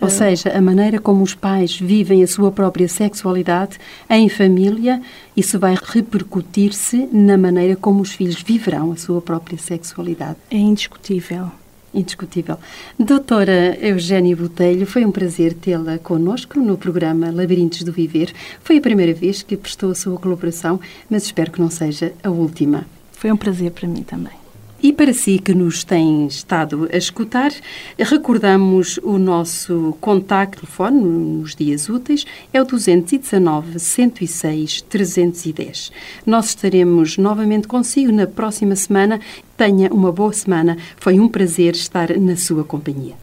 Ou 0.00 0.08
seja, 0.08 0.56
a 0.56 0.62
maneira 0.62 1.00
como 1.00 1.24
os 1.24 1.34
pais 1.34 1.76
vivem 1.76 2.22
a 2.22 2.28
sua 2.28 2.52
própria 2.52 2.86
sexualidade 2.86 3.78
em 4.08 4.28
família, 4.28 5.02
isso 5.36 5.58
vai 5.58 5.76
repercutir-se 5.76 7.08
na 7.12 7.36
maneira 7.36 7.74
como 7.74 8.00
os 8.00 8.12
filhos 8.12 8.40
viverão 8.40 8.92
a 8.92 8.96
sua 8.96 9.20
própria 9.20 9.58
sexualidade. 9.58 10.36
É 10.52 10.56
indiscutível 10.56 11.50
indiscutível. 11.92 12.58
Doutora 12.98 13.76
Eugénia 13.80 14.36
Botelho, 14.36 14.86
foi 14.86 15.04
um 15.04 15.10
prazer 15.10 15.54
tê-la 15.54 15.98
connosco 15.98 16.58
no 16.58 16.76
programa 16.76 17.30
Labirintos 17.30 17.82
do 17.82 17.92
Viver. 17.92 18.32
Foi 18.62 18.78
a 18.78 18.80
primeira 18.80 19.14
vez 19.14 19.42
que 19.42 19.56
prestou 19.56 19.90
a 19.90 19.94
sua 19.94 20.18
colaboração, 20.18 20.80
mas 21.10 21.24
espero 21.24 21.50
que 21.50 21.60
não 21.60 21.70
seja 21.70 22.12
a 22.22 22.30
última. 22.30 22.86
Foi 23.12 23.32
um 23.32 23.36
prazer 23.36 23.72
para 23.72 23.88
mim 23.88 24.02
também. 24.02 24.37
E 24.80 24.92
para 24.92 25.12
si 25.12 25.40
que 25.40 25.52
nos 25.52 25.82
tem 25.82 26.26
estado 26.26 26.88
a 26.92 26.96
escutar, 26.96 27.50
recordamos 27.98 28.98
o 29.02 29.18
nosso 29.18 29.96
contacto 30.00 30.60
telefone 30.60 31.00
nos 31.00 31.56
dias 31.56 31.88
úteis, 31.88 32.24
é 32.52 32.62
o 32.62 32.64
219 32.64 33.80
106 33.80 34.82
310. 34.82 35.90
Nós 36.24 36.50
estaremos 36.50 37.18
novamente 37.18 37.66
consigo 37.66 38.12
na 38.12 38.26
próxima 38.26 38.76
semana. 38.76 39.20
Tenha 39.56 39.92
uma 39.92 40.12
boa 40.12 40.32
semana. 40.32 40.78
Foi 40.96 41.18
um 41.18 41.28
prazer 41.28 41.74
estar 41.74 42.16
na 42.16 42.36
sua 42.36 42.62
companhia. 42.62 43.16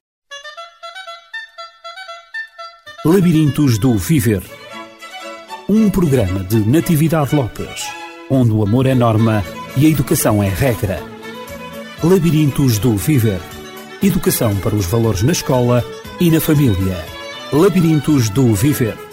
Labirintos 3.05 3.77
do 3.77 3.97
Viver. 3.97 4.43
Um 5.69 5.89
programa 5.89 6.43
de 6.43 6.57
Natividade 6.57 7.33
Lopes, 7.33 7.87
onde 8.29 8.51
o 8.51 8.61
amor 8.61 8.87
é 8.87 8.93
norma 8.93 9.43
e 9.77 9.85
a 9.85 9.89
educação 9.89 10.43
é 10.43 10.49
regra. 10.49 11.14
Labirintos 12.07 12.77
do 12.77 12.95
Viver. 12.95 13.41
Educação 14.03 14.55
para 14.57 14.75
os 14.75 14.85
valores 14.85 15.23
na 15.23 15.31
escola 15.31 15.83
e 16.19 16.29
na 16.29 16.39
família. 16.39 17.03
Labirintos 17.51 18.29
do 18.29 18.53
Viver. 18.53 19.04